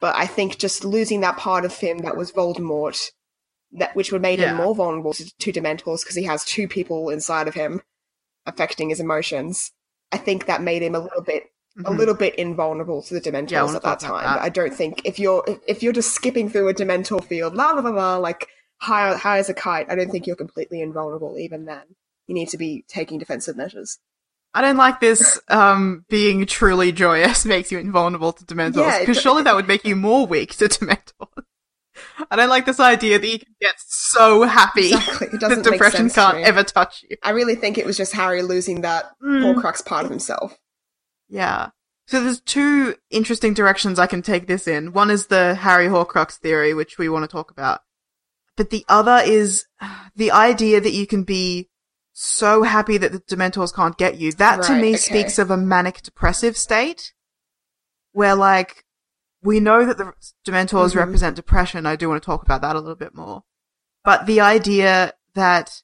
[0.00, 3.10] But I think just losing that part of him that was Voldemort,
[3.72, 7.10] that which would made him more vulnerable to, to Dementors because he has two people
[7.10, 7.80] inside of him
[8.46, 9.72] affecting his emotions.
[10.12, 11.44] I think that made him a little bit
[11.84, 11.98] a Mhm.
[11.98, 14.24] little bit invulnerable to the Dementors Yeah, at that time.
[14.24, 14.36] that.
[14.36, 17.72] But I don't think if you're if, you're just skipping through a Dementor field, la
[17.72, 18.48] la la la, like
[18.80, 21.82] high high as a kite, I don't think you're completely invulnerable even then.
[22.28, 23.98] You need to be taking defensive measures.
[24.54, 29.00] I don't like this um being truly joyous makes you invulnerable to Dementors.
[29.00, 31.44] Because do- surely that would make you more weak to Dementors.
[32.30, 35.26] I don't like this idea that you can get so happy Exactly.
[35.28, 37.16] It that doesn't make depression can't ever touch you.
[37.22, 39.54] I really think it was just Harry losing that Mm.
[39.54, 40.56] Horcrux part of himself.
[41.28, 41.70] Yeah.
[42.06, 44.92] So there's two interesting directions I can take this in.
[44.92, 47.80] One is the Harry Horcrux theory, which we want to talk about.
[48.56, 49.66] But the other is
[50.16, 51.68] the idea that you can be
[52.12, 54.32] so happy that the Dementors can't get you.
[54.32, 54.96] That to me okay.
[54.96, 57.12] speaks of a manic depressive state
[58.12, 58.85] where like
[59.46, 60.12] we know that the
[60.46, 60.96] Dementors Mhm.
[60.96, 61.86] represent depression.
[61.86, 63.44] I do want to talk about that a little bit more.
[64.04, 65.82] But the idea that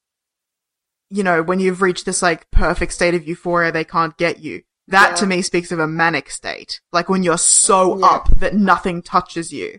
[1.15, 4.63] you know, when you've reached this like perfect state of euphoria, they can't get you.
[4.89, 5.15] That Yeah.
[5.17, 6.81] to me speaks of a manic state.
[6.91, 8.07] Like when you're so Yeah.
[8.07, 9.79] up that nothing touches you.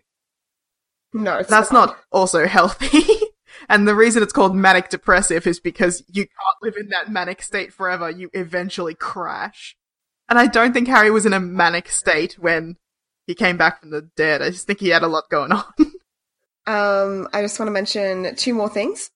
[1.11, 3.03] No, That's not also healthy.
[3.67, 7.41] and the reason it's called manic depressive is because you can't live in that manic
[7.41, 8.09] state forever.
[8.11, 9.75] You eventually crash.
[10.29, 12.77] And I don't think Harry was in a manic state when
[13.27, 14.41] he came back from the dead.
[14.41, 15.63] I just think he had a lot going on.
[16.65, 19.11] Um, I just want to mention two more things.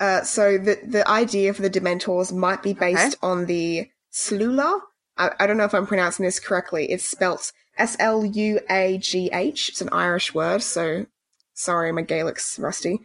[0.00, 4.80] Uh, so the the idea for the Dementors might be based on the Sluagh.
[5.16, 6.90] I, I don't know if I'm pronouncing this correctly.
[6.90, 9.70] It's spelt S L U A G H.
[9.70, 11.06] It's an Irish word, so
[11.54, 12.98] sorry, my Gaelic's rusty.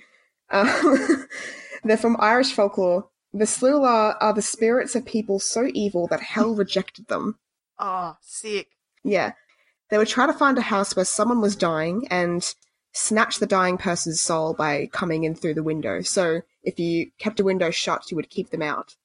[0.50, 1.28] Um,
[1.86, 3.08] they're from Irish folklore.
[3.34, 7.40] The Sluagh are the spirits of people so evil that hell rejected them.
[7.80, 8.68] oh, sick.
[9.06, 9.34] Yeah.
[9.90, 12.54] They would try to find a house where someone was dying and
[12.94, 16.02] snatch the dying person's soul by coming in through the window.
[16.02, 18.96] So if you kept a window shut, you would keep them out.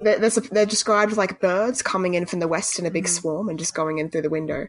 [0.00, 3.08] They're, they're, they're described like birds coming in from the west in a big Mhm.
[3.20, 4.68] swarm and just going in through the window,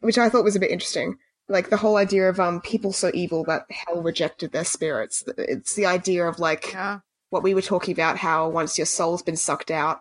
[0.00, 1.16] which I thought was a bit interesting.
[1.48, 5.22] Like the whole idea of um people so evil that hell rejected their spirits.
[5.38, 6.98] It's the idea of like Yeah.
[7.30, 10.00] what we were talking about how once your soul's been sucked out,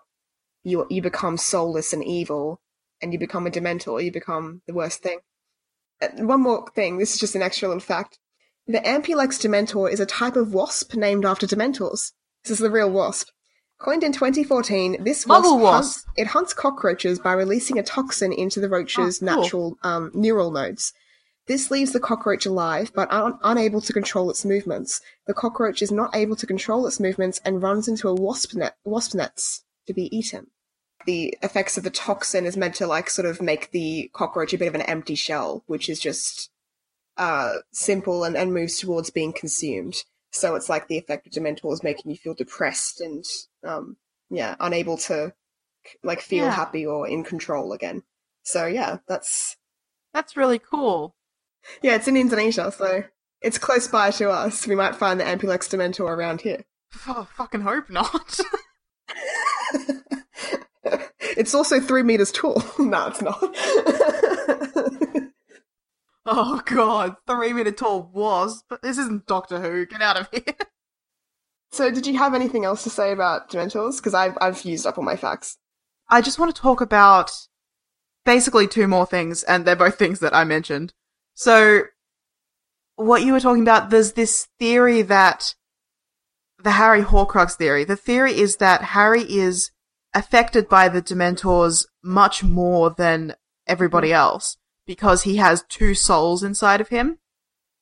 [0.64, 2.60] you you become soulless and evil,
[3.02, 4.04] and you become a dementor.
[4.04, 5.20] You become the worst thing.
[6.02, 6.98] Uh, One more thing.
[6.98, 8.18] This is just an extra little fact.
[8.68, 12.12] The Ampulex Dementor is a type of wasp named after Dementors.
[12.44, 13.30] This is the real wasp.
[13.80, 18.60] Coined in 2014, this wasp, Muggle hunts, it hunts cockroaches by releasing a toxin into
[18.60, 19.42] the roach's Oh, cool.
[19.42, 20.94] natural um, neural nodes.
[21.48, 25.02] This leaves the cockroach alive, but un- unable to control its movements.
[25.28, 28.78] The cockroach is not able to control its movements and runs into a wasp net,
[28.84, 30.48] wasp nets to be eaten.
[31.06, 34.58] The effects of the toxin is meant to like sort of make the cockroach a
[34.58, 36.50] bit of an empty shell, which is just
[37.18, 39.96] uh, simple and, and moves towards being consumed.
[40.32, 43.24] So it's like the effect of Dementor is making you feel depressed and
[43.64, 43.98] um,
[44.30, 45.34] yeah, unable to
[46.04, 46.52] like feel Yeah.
[46.52, 48.04] happy or in control again.
[48.44, 49.56] So yeah, that's
[50.14, 51.16] That's really cool.
[51.82, 53.04] yeah, it's in Indonesia, so
[53.42, 54.66] it's close by to us.
[54.68, 56.66] We might find the Ampulex Dementor around here.
[57.08, 58.40] Oh, fucking hope not.
[61.38, 62.64] it's also three meters tall.
[62.80, 63.40] no, it's not.
[66.26, 69.86] oh god, three meter tall was, but this isn't Doctor Who.
[69.86, 70.56] Get out of here.
[71.72, 73.98] so, did you have anything else to say about Dementors?
[73.98, 75.58] Because I've I've used up all my facts.
[76.10, 77.32] I just want to talk about
[78.26, 80.94] basically two more things, and they're both things that I mentioned.
[81.34, 81.84] So,
[82.96, 85.56] what you were talking about, there's this theory that
[86.66, 87.84] the Harry Horcrux theory.
[87.84, 89.72] The theory is that Harry is
[90.16, 93.36] affected by the Dementors much more than
[93.68, 94.14] everybody mm.
[94.16, 94.58] else
[94.88, 97.20] because he has two souls inside of him.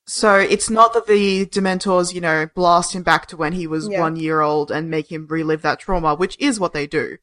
[0.06, 3.88] So it's not that the Dementors, you know, blast him back to when he was
[3.88, 4.02] Yeah.
[4.02, 7.18] one year old and make him relive that trauma, which is what they do.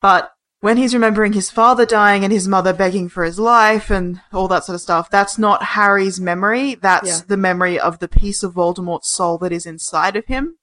[0.00, 4.20] But when he's remembering his father dying and his mother begging for his life and
[4.32, 6.74] all that sort of stuff, that's not Harry's memory.
[6.74, 7.20] That's Yeah.
[7.28, 10.56] the memory of the piece of Voldemort's soul that is inside of him.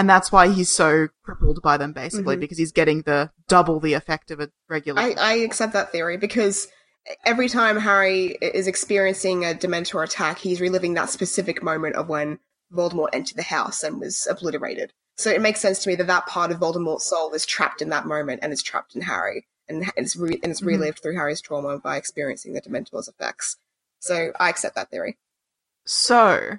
[0.00, 2.40] And that's why he's so crippled by them, basically, Mhm.
[2.40, 4.98] because he's getting the double the effect of a regular.
[4.98, 6.68] I, I accept that theory because
[7.26, 12.38] every time Harry is experiencing a Dementor attack, he's reliving that specific moment of when
[12.72, 14.94] Voldemort entered the house and was obliterated.
[15.18, 17.90] So it makes sense to me that that part of Voldemort's soul is trapped in
[17.90, 20.66] that moment and is trapped in Harry, and it's re- and it's Mhm.
[20.68, 23.58] relived through Harry's trauma by experiencing the Dementor's effects.
[23.98, 25.18] So I accept that theory.
[25.84, 26.52] So,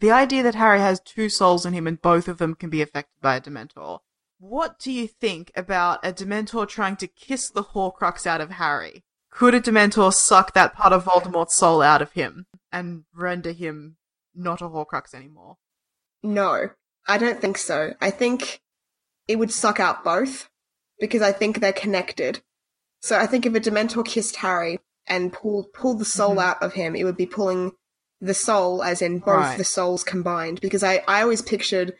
[0.00, 2.82] the idea that Harry has two souls in him and both of them can be
[2.82, 4.00] affected by a Dementor.
[4.38, 9.04] What do you think about a Dementor trying to kiss the Horcrux out of Harry?
[9.30, 13.96] Could a Dementor suck that part of Voldemort's soul out of him and render him
[14.34, 15.56] not a Horcrux anymore?
[16.22, 16.70] No,
[17.06, 17.94] I don't think so.
[18.00, 18.60] I think
[19.26, 20.48] it would suck out both
[20.98, 22.40] because I think they're connected.
[23.00, 26.42] So I think if a Dementor kissed Harry and pulled pulled the soul Mhm.
[26.42, 27.72] out of him, it would be pulling
[28.20, 29.58] the soul, as in both Right.
[29.58, 30.60] the souls combined.
[30.60, 31.94] Because I, I always pictured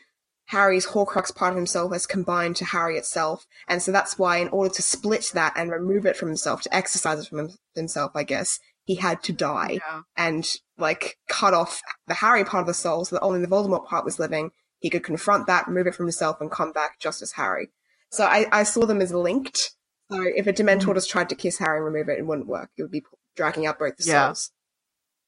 [0.46, 4.48] Harry's Horcrux part of himself as combined to Harry itself, and so that's why, in
[4.48, 8.24] order to split that and remove it from himself, to exercise it from himself, I
[8.24, 10.00] guess he had to die Yeah.
[10.16, 13.86] and like cut off the Harry part of the soul so that only the Voldemort
[13.86, 14.50] part was living.
[14.78, 17.68] He could confront that, remove it from himself, and come back just as Harry.
[18.10, 19.72] So I, I saw them as linked.
[20.10, 20.94] So if a Dementor Mhm.
[20.94, 22.70] just tried to kiss Harry and remove it, it wouldn't work.
[22.78, 23.02] It would be
[23.36, 24.28] dragging out both the Yeah.
[24.28, 24.50] souls.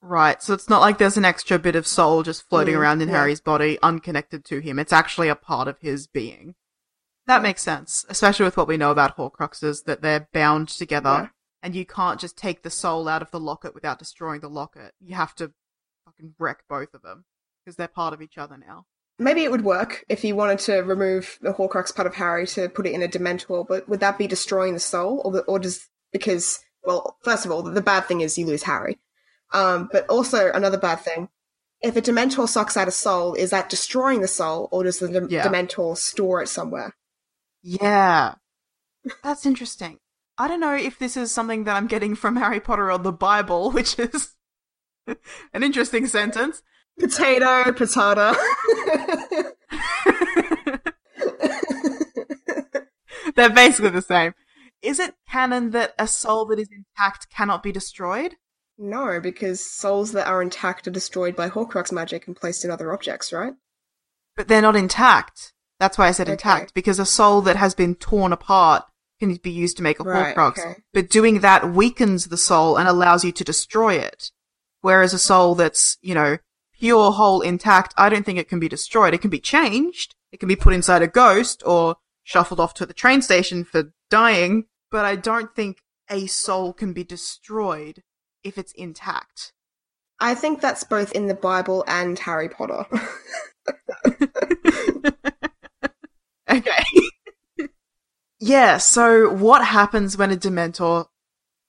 [0.02, 3.02] Right, so it's not like there's an extra bit of soul just floating Mm, around
[3.02, 3.16] in yeah.
[3.16, 4.78] Harry's body, unconnected to him.
[4.78, 6.54] It's actually a part of his being.
[7.26, 11.28] That makes sense, especially with what we know about Horcruxes, that they're bound together, Yeah.
[11.62, 14.94] and you can't just take the soul out of the locket without destroying the locket.
[15.00, 15.52] You have to
[16.06, 17.26] fucking wreck both of them,
[17.62, 18.86] because they're part of each other now.
[19.18, 22.70] Maybe it would work if you wanted to remove the Horcrux part of Harry to
[22.70, 25.58] put it in a Dementor, but would that be destroying the soul, or the, or
[25.58, 28.98] does because well, first of all, the bad thing is you lose Harry,
[29.52, 31.28] um, but also another bad thing.
[31.82, 35.08] If a Dementor sucks out a soul, is that destroying the soul, or does the
[35.08, 35.46] Dem- Yeah.
[35.46, 36.94] Dementor store it somewhere?
[37.62, 38.34] Yeah.
[39.22, 39.98] That's interesting.
[40.36, 43.12] I don't know if this is something that I'm getting from Harry Potter or the
[43.12, 44.36] Bible, which is
[45.06, 46.62] an interesting sentence.
[46.98, 48.34] Potato, potato.
[53.36, 54.34] They're basically the same.
[54.82, 58.36] Is it canon that a soul that is intact cannot be destroyed?
[58.80, 62.92] No, because souls that are intact are destroyed by Horcrux magic and placed in other
[62.92, 63.52] objects, right?
[64.36, 65.52] But they're not intact.
[65.78, 66.32] That's why I said Okay.
[66.32, 68.84] intact, because a soul that has been torn apart
[69.18, 70.58] can be used to make a Right, Horcrux.
[70.58, 70.76] okay.
[70.94, 74.30] But doing that weakens the soul and allows you to destroy it.
[74.80, 76.38] Whereas a soul that's, you know,
[76.72, 79.12] pure, whole, intact, I don't think it can be destroyed.
[79.12, 80.14] It can be changed.
[80.32, 83.92] It can be put inside a ghost or shuffled off to the train station for
[84.08, 84.64] dying.
[84.90, 88.02] But I don't think a soul can be destroyed
[88.44, 89.52] if it's intact.
[90.18, 92.84] I think that's both in the Bible and Harry Potter.
[96.50, 96.84] Okay.
[98.40, 101.06] yeah, so what happens when a Dementor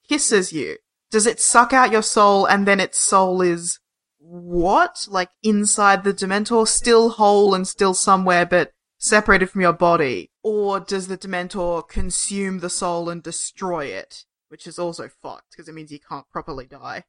[0.08, 0.76] kisses you?
[1.10, 3.78] Does it suck out your soul and then its soul is
[4.18, 5.06] what?
[5.08, 10.30] Like inside the Dementor, still whole and still somewhere, but separated from your body?
[10.42, 14.24] Or does the Dementor consume the soul and destroy it?
[14.52, 17.04] Which is also fucked, because it means you can't properly die.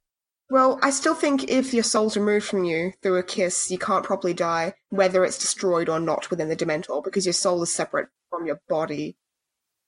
[0.49, 4.05] well, I still think if your soul's removed from you through a kiss, you can't
[4.05, 8.07] properly die, whether it's destroyed or not within the Dementor, because your soul is separate
[8.29, 9.17] from your body.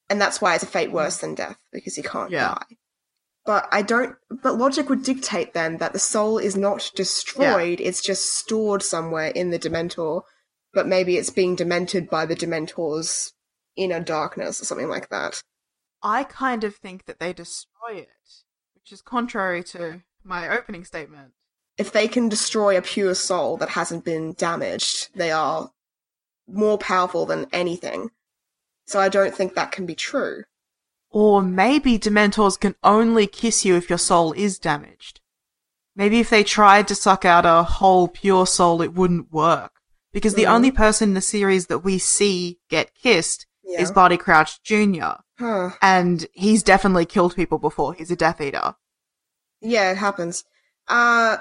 [0.09, 2.55] And that's why it's a fate worse than death, because you can't Yeah.
[2.55, 2.77] die.
[3.45, 4.17] But I don't.
[4.29, 9.27] But logic would dictate then that the soul is not destroyed; it's just stored somewhere
[9.27, 10.23] in the Dementor.
[10.73, 13.31] But maybe it's being demented by the Dementor's
[13.77, 15.41] inner darkness or something like that.
[16.05, 18.09] I kind of think that they destroy it,
[18.75, 21.33] which is contrary to my opening statement.
[21.77, 25.71] if they can destroy a pure soul that hasn't been damaged, they are
[26.47, 28.11] more powerful than anything.
[28.85, 30.43] So I don't think that can be true.
[31.09, 35.19] Or maybe Dementors can only kiss you if your soul is damaged.
[35.95, 39.71] Maybe if they tried to suck out a whole pure soul, it wouldn't work.
[40.13, 40.75] Because the only mm.
[40.75, 43.81] person in the series that we see get kissed Yeah.
[43.81, 45.24] is Barty Crouch Jr.
[45.39, 45.71] Huh.
[45.81, 47.93] And he's definitely killed people before.
[47.93, 48.75] He's a Death Eater.
[49.61, 50.43] Yeah, it happens.
[50.87, 51.37] Uh,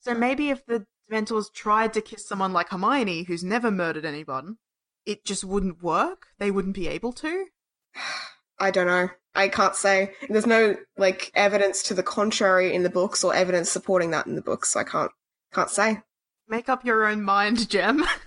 [0.00, 4.56] So maybe if the Dementors tried to kiss someone like Hermione, who's never murdered anyone,
[5.04, 6.26] it just wouldn't work?
[6.38, 7.46] They wouldn't be able to?
[8.58, 9.08] I don't know.
[9.34, 10.12] I can't say.
[10.30, 14.34] There's no like evidence to the contrary in the books or evidence supporting that in
[14.34, 14.70] the books.
[14.72, 15.10] So I can't
[15.52, 16.00] can't say.
[16.48, 18.04] Make up your own mind, Jem.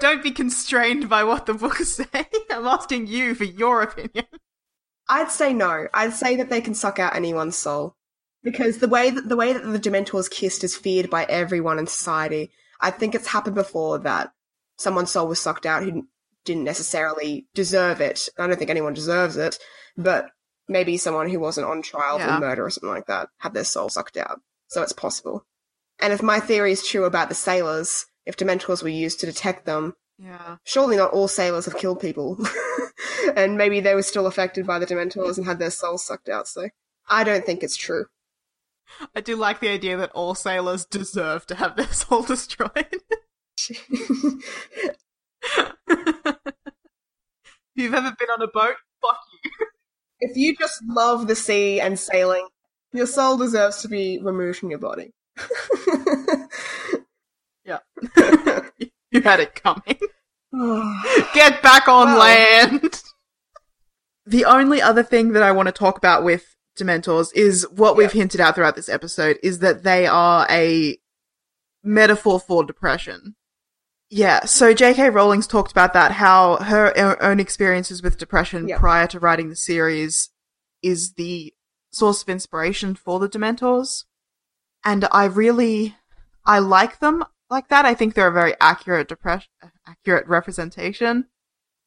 [0.00, 2.26] Don't be constrained by what the books say.
[2.50, 4.26] I'm asking you for your opinion.
[5.08, 5.88] I'd say no.
[5.92, 7.96] I'd say that they can suck out anyone's soul
[8.42, 11.86] because the way that the way that the Dementors kissed is feared by everyone in
[11.86, 12.50] society.
[12.80, 14.32] I think it's happened before that
[14.78, 16.06] someone's soul was sucked out who
[16.44, 18.28] didn't necessarily deserve it.
[18.38, 19.58] I don't think anyone deserves it,
[19.96, 20.30] but
[20.68, 22.36] maybe someone who wasn't on trial Yeah.
[22.36, 24.40] for murder or something like that had their soul sucked out.
[24.68, 25.44] So it's possible.
[25.98, 29.64] And if my theory is true about the sailors, if Dementors were used to detect
[29.66, 30.56] them, Yeah.
[30.64, 32.38] surely not all sailors have killed people.
[33.36, 36.46] and maybe they were still affected by the Dementors and had their souls sucked out,
[36.48, 36.68] so
[37.08, 38.06] I don't think it's true.
[39.14, 42.86] I do like the idea that all sailors deserve to have their soul destroyed.
[43.68, 43.86] if
[47.74, 49.50] you've ever been on a boat, fuck you.
[50.20, 52.46] if you just love the sea and sailing,
[52.92, 55.12] your soul deserves to be removed from your body.
[57.64, 57.78] Yeah.
[59.10, 59.98] you had it coming.
[61.34, 62.18] Get back on Well.
[62.18, 63.02] land.
[64.26, 68.12] The only other thing that I want to talk about with Dementors is what we've
[68.12, 70.96] hinted at throughout this episode is that they are a
[71.82, 73.34] metaphor for depression.
[74.08, 75.10] Yeah, so J.K.
[75.10, 76.92] Rowling's talked about that, how her
[77.22, 78.78] own experiences with depression Yep.
[78.80, 80.30] prior to writing the series
[80.82, 81.54] is the
[81.92, 84.04] source of inspiration for the Dementors.
[84.84, 85.96] And I really,
[86.44, 87.84] I like them like that.
[87.84, 89.50] I think they're a very accurate depression,
[89.86, 91.26] accurate representation.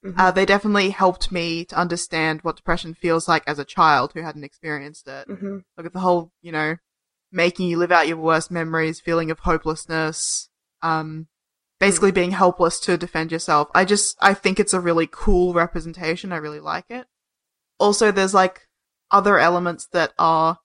[0.05, 0.19] Mhm.
[0.19, 4.21] Uh, they definitely helped me to understand what depression feels like as a child who
[4.21, 5.27] hadn't experienced it.
[5.27, 6.75] hmm Look at the whole, you know,
[7.31, 10.49] making you live out your worst memories, feeling of hopelessness,
[10.81, 11.27] um,
[11.79, 13.69] basically being helpless to defend yourself.
[13.73, 16.31] I just, I think it's a really cool representation.
[16.33, 17.07] I really like it.
[17.79, 18.67] Also, there's like
[19.09, 20.59] other elements that are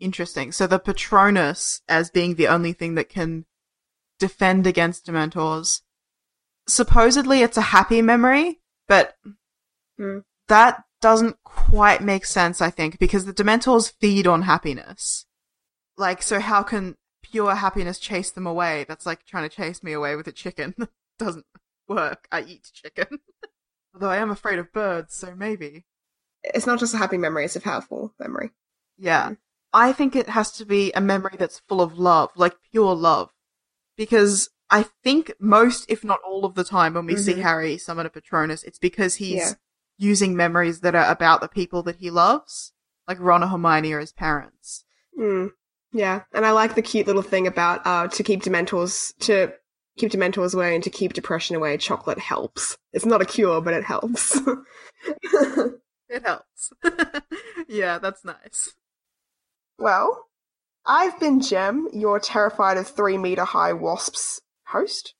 [0.00, 0.52] interesting.
[0.52, 3.46] So the Patronus as being the only thing that can
[4.20, 5.80] defend against Dementors.
[6.68, 9.16] Supposedly it's a happy memory, but
[9.98, 10.18] Hmm.
[10.48, 15.26] that doesn't quite make sense, I think, because the Dementors feed on happiness.
[15.96, 18.84] Like, so how can pure happiness chase them away?
[18.88, 20.74] That's like trying to chase me away with a chicken.
[21.18, 21.46] doesn't
[21.88, 22.26] work.
[22.30, 23.18] I eat chicken.
[23.94, 25.84] Although I am afraid of birds, so maybe.
[26.42, 28.52] It's not just a happy memory, it's a powerful memory.
[28.96, 29.34] Yeah.
[29.72, 33.30] I think it has to be a memory that's full of love, like pure love.
[34.00, 37.42] Because I think most, if not all of the time when we see Mhm.
[37.42, 39.52] Harry summon a Patronus, it's because he's Yeah.
[39.98, 42.72] using memories that are about the people that he loves.
[43.06, 44.84] Like Ron or Hermione or his parents.
[45.18, 45.50] Mm.
[45.92, 49.52] Yeah, and I like the cute little thing about uh, to keep Dementors to
[49.98, 51.76] keep Dementors away and to keep depression away.
[51.76, 52.78] Chocolate helps.
[52.94, 54.38] It's not a cure, but it helps.
[56.12, 56.72] It helps.
[57.68, 58.74] yeah, that's nice.
[59.78, 60.26] well,
[60.86, 65.14] I've been Jem, your terrified of three meter high wasps host.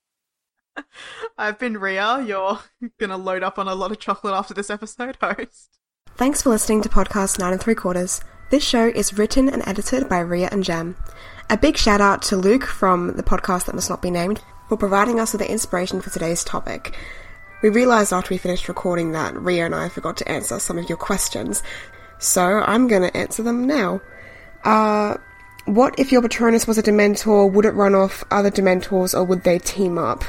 [1.37, 2.59] I've been Ria, you're
[2.99, 5.77] gonna load up on a lot of chocolate after this episode host.
[6.15, 8.21] Thanks for listening to Podcast 9 and 3 Quarters.
[8.49, 10.97] This show is written and edited by Ria and Jem.
[11.49, 14.77] A big shout out to Luke from the podcast that must not be named for
[14.77, 16.97] providing us with the inspiration for today's topic.
[17.61, 20.89] We realised after we finished recording that Ria and I forgot to answer some of
[20.89, 21.63] your questions,
[22.19, 24.01] so I'm going to answer them now.
[24.63, 25.17] Uh,
[25.65, 27.51] what if your Patronus was a Dementor?
[27.51, 30.23] Would it run off other Dementors or would they team up?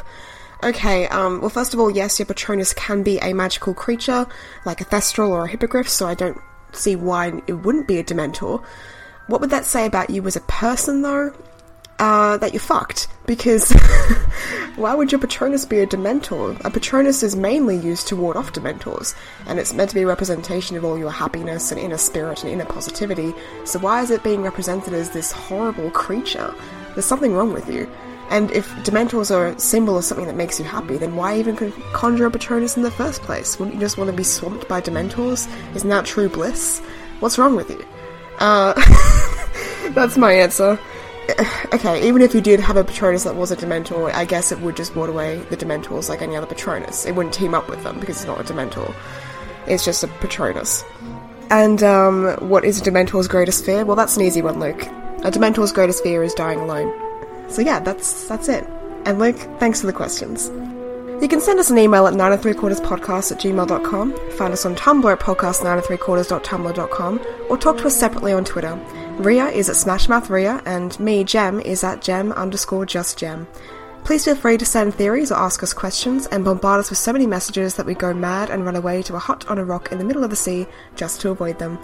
[0.62, 4.26] Okay, um, well, first of all, yes, your Patronus can be a magical creature,
[4.64, 6.38] like a Thestral or a Hippogriff, so I don't
[6.72, 8.62] see why it wouldn't be a Dementor.
[9.26, 11.32] What would that say about you as a person, though?
[12.02, 13.06] Uh, that you're fucked.
[13.26, 13.70] Because
[14.74, 16.60] why would your Patronus be a Dementor?
[16.64, 19.14] A Patronus is mainly used to ward off Dementors,
[19.46, 22.52] and it's meant to be a representation of all your happiness and inner spirit and
[22.52, 23.32] inner positivity,
[23.64, 26.52] so why is it being represented as this horrible creature?
[26.94, 27.88] There's something wrong with you.
[28.30, 31.54] And if Dementors are a symbol of something that makes you happy, then why even
[31.92, 33.60] conjure a Patronus in the first place?
[33.60, 35.48] Wouldn't you just want to be swamped by Dementors?
[35.76, 36.80] Isn't that true bliss?
[37.20, 37.86] What's wrong with you?
[38.40, 38.74] Uh,
[39.94, 40.80] that's my answer.
[41.72, 44.60] Okay, even if you did have a Patronus that was a Dementor, I guess it
[44.60, 47.06] would just ward away the Dementors like any other Patronus.
[47.06, 48.94] It wouldn't team up with them because it's not a Dementor.
[49.66, 50.84] It's just a Patronus.
[51.50, 53.86] And um, what is a Dementor's greatest fear?
[53.86, 54.82] Well, that's an easy one, Luke.
[55.24, 56.92] A Dementor's greatest fear is dying alone.
[57.48, 58.68] So yeah, that's that's it.
[59.04, 60.50] And Luke, thanks for the questions.
[61.22, 64.52] You can send us an email at 9 and 3 quarters podcast at gmail.com, find
[64.52, 68.44] us on Tumblr at podcast 9 and 3 quarters.tumblr.com, or talk to us separately on
[68.44, 68.76] Twitter.
[69.18, 73.46] Ria is at Smashmouth Ria, and me, Jem, is at Gem underscore just Gem.
[74.04, 77.12] Please feel free to send theories or ask us questions, and bombard us with so
[77.12, 79.92] many messages that we go mad and run away to a hut on a rock
[79.92, 81.78] in the middle of the sea just to avoid them.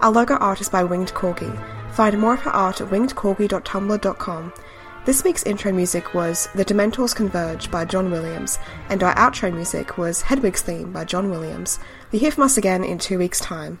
[0.00, 1.52] Our logo art is by Winged Corgi.
[1.92, 4.52] Find more of her art at wingedcorgi.tumblr.com.
[5.04, 8.58] This week's intro music was The Dementors Converge by John Williams,
[8.88, 11.80] and our outro music was Hedwig's Theme by John Williams.
[12.12, 13.80] We hear from us again in two weeks' time.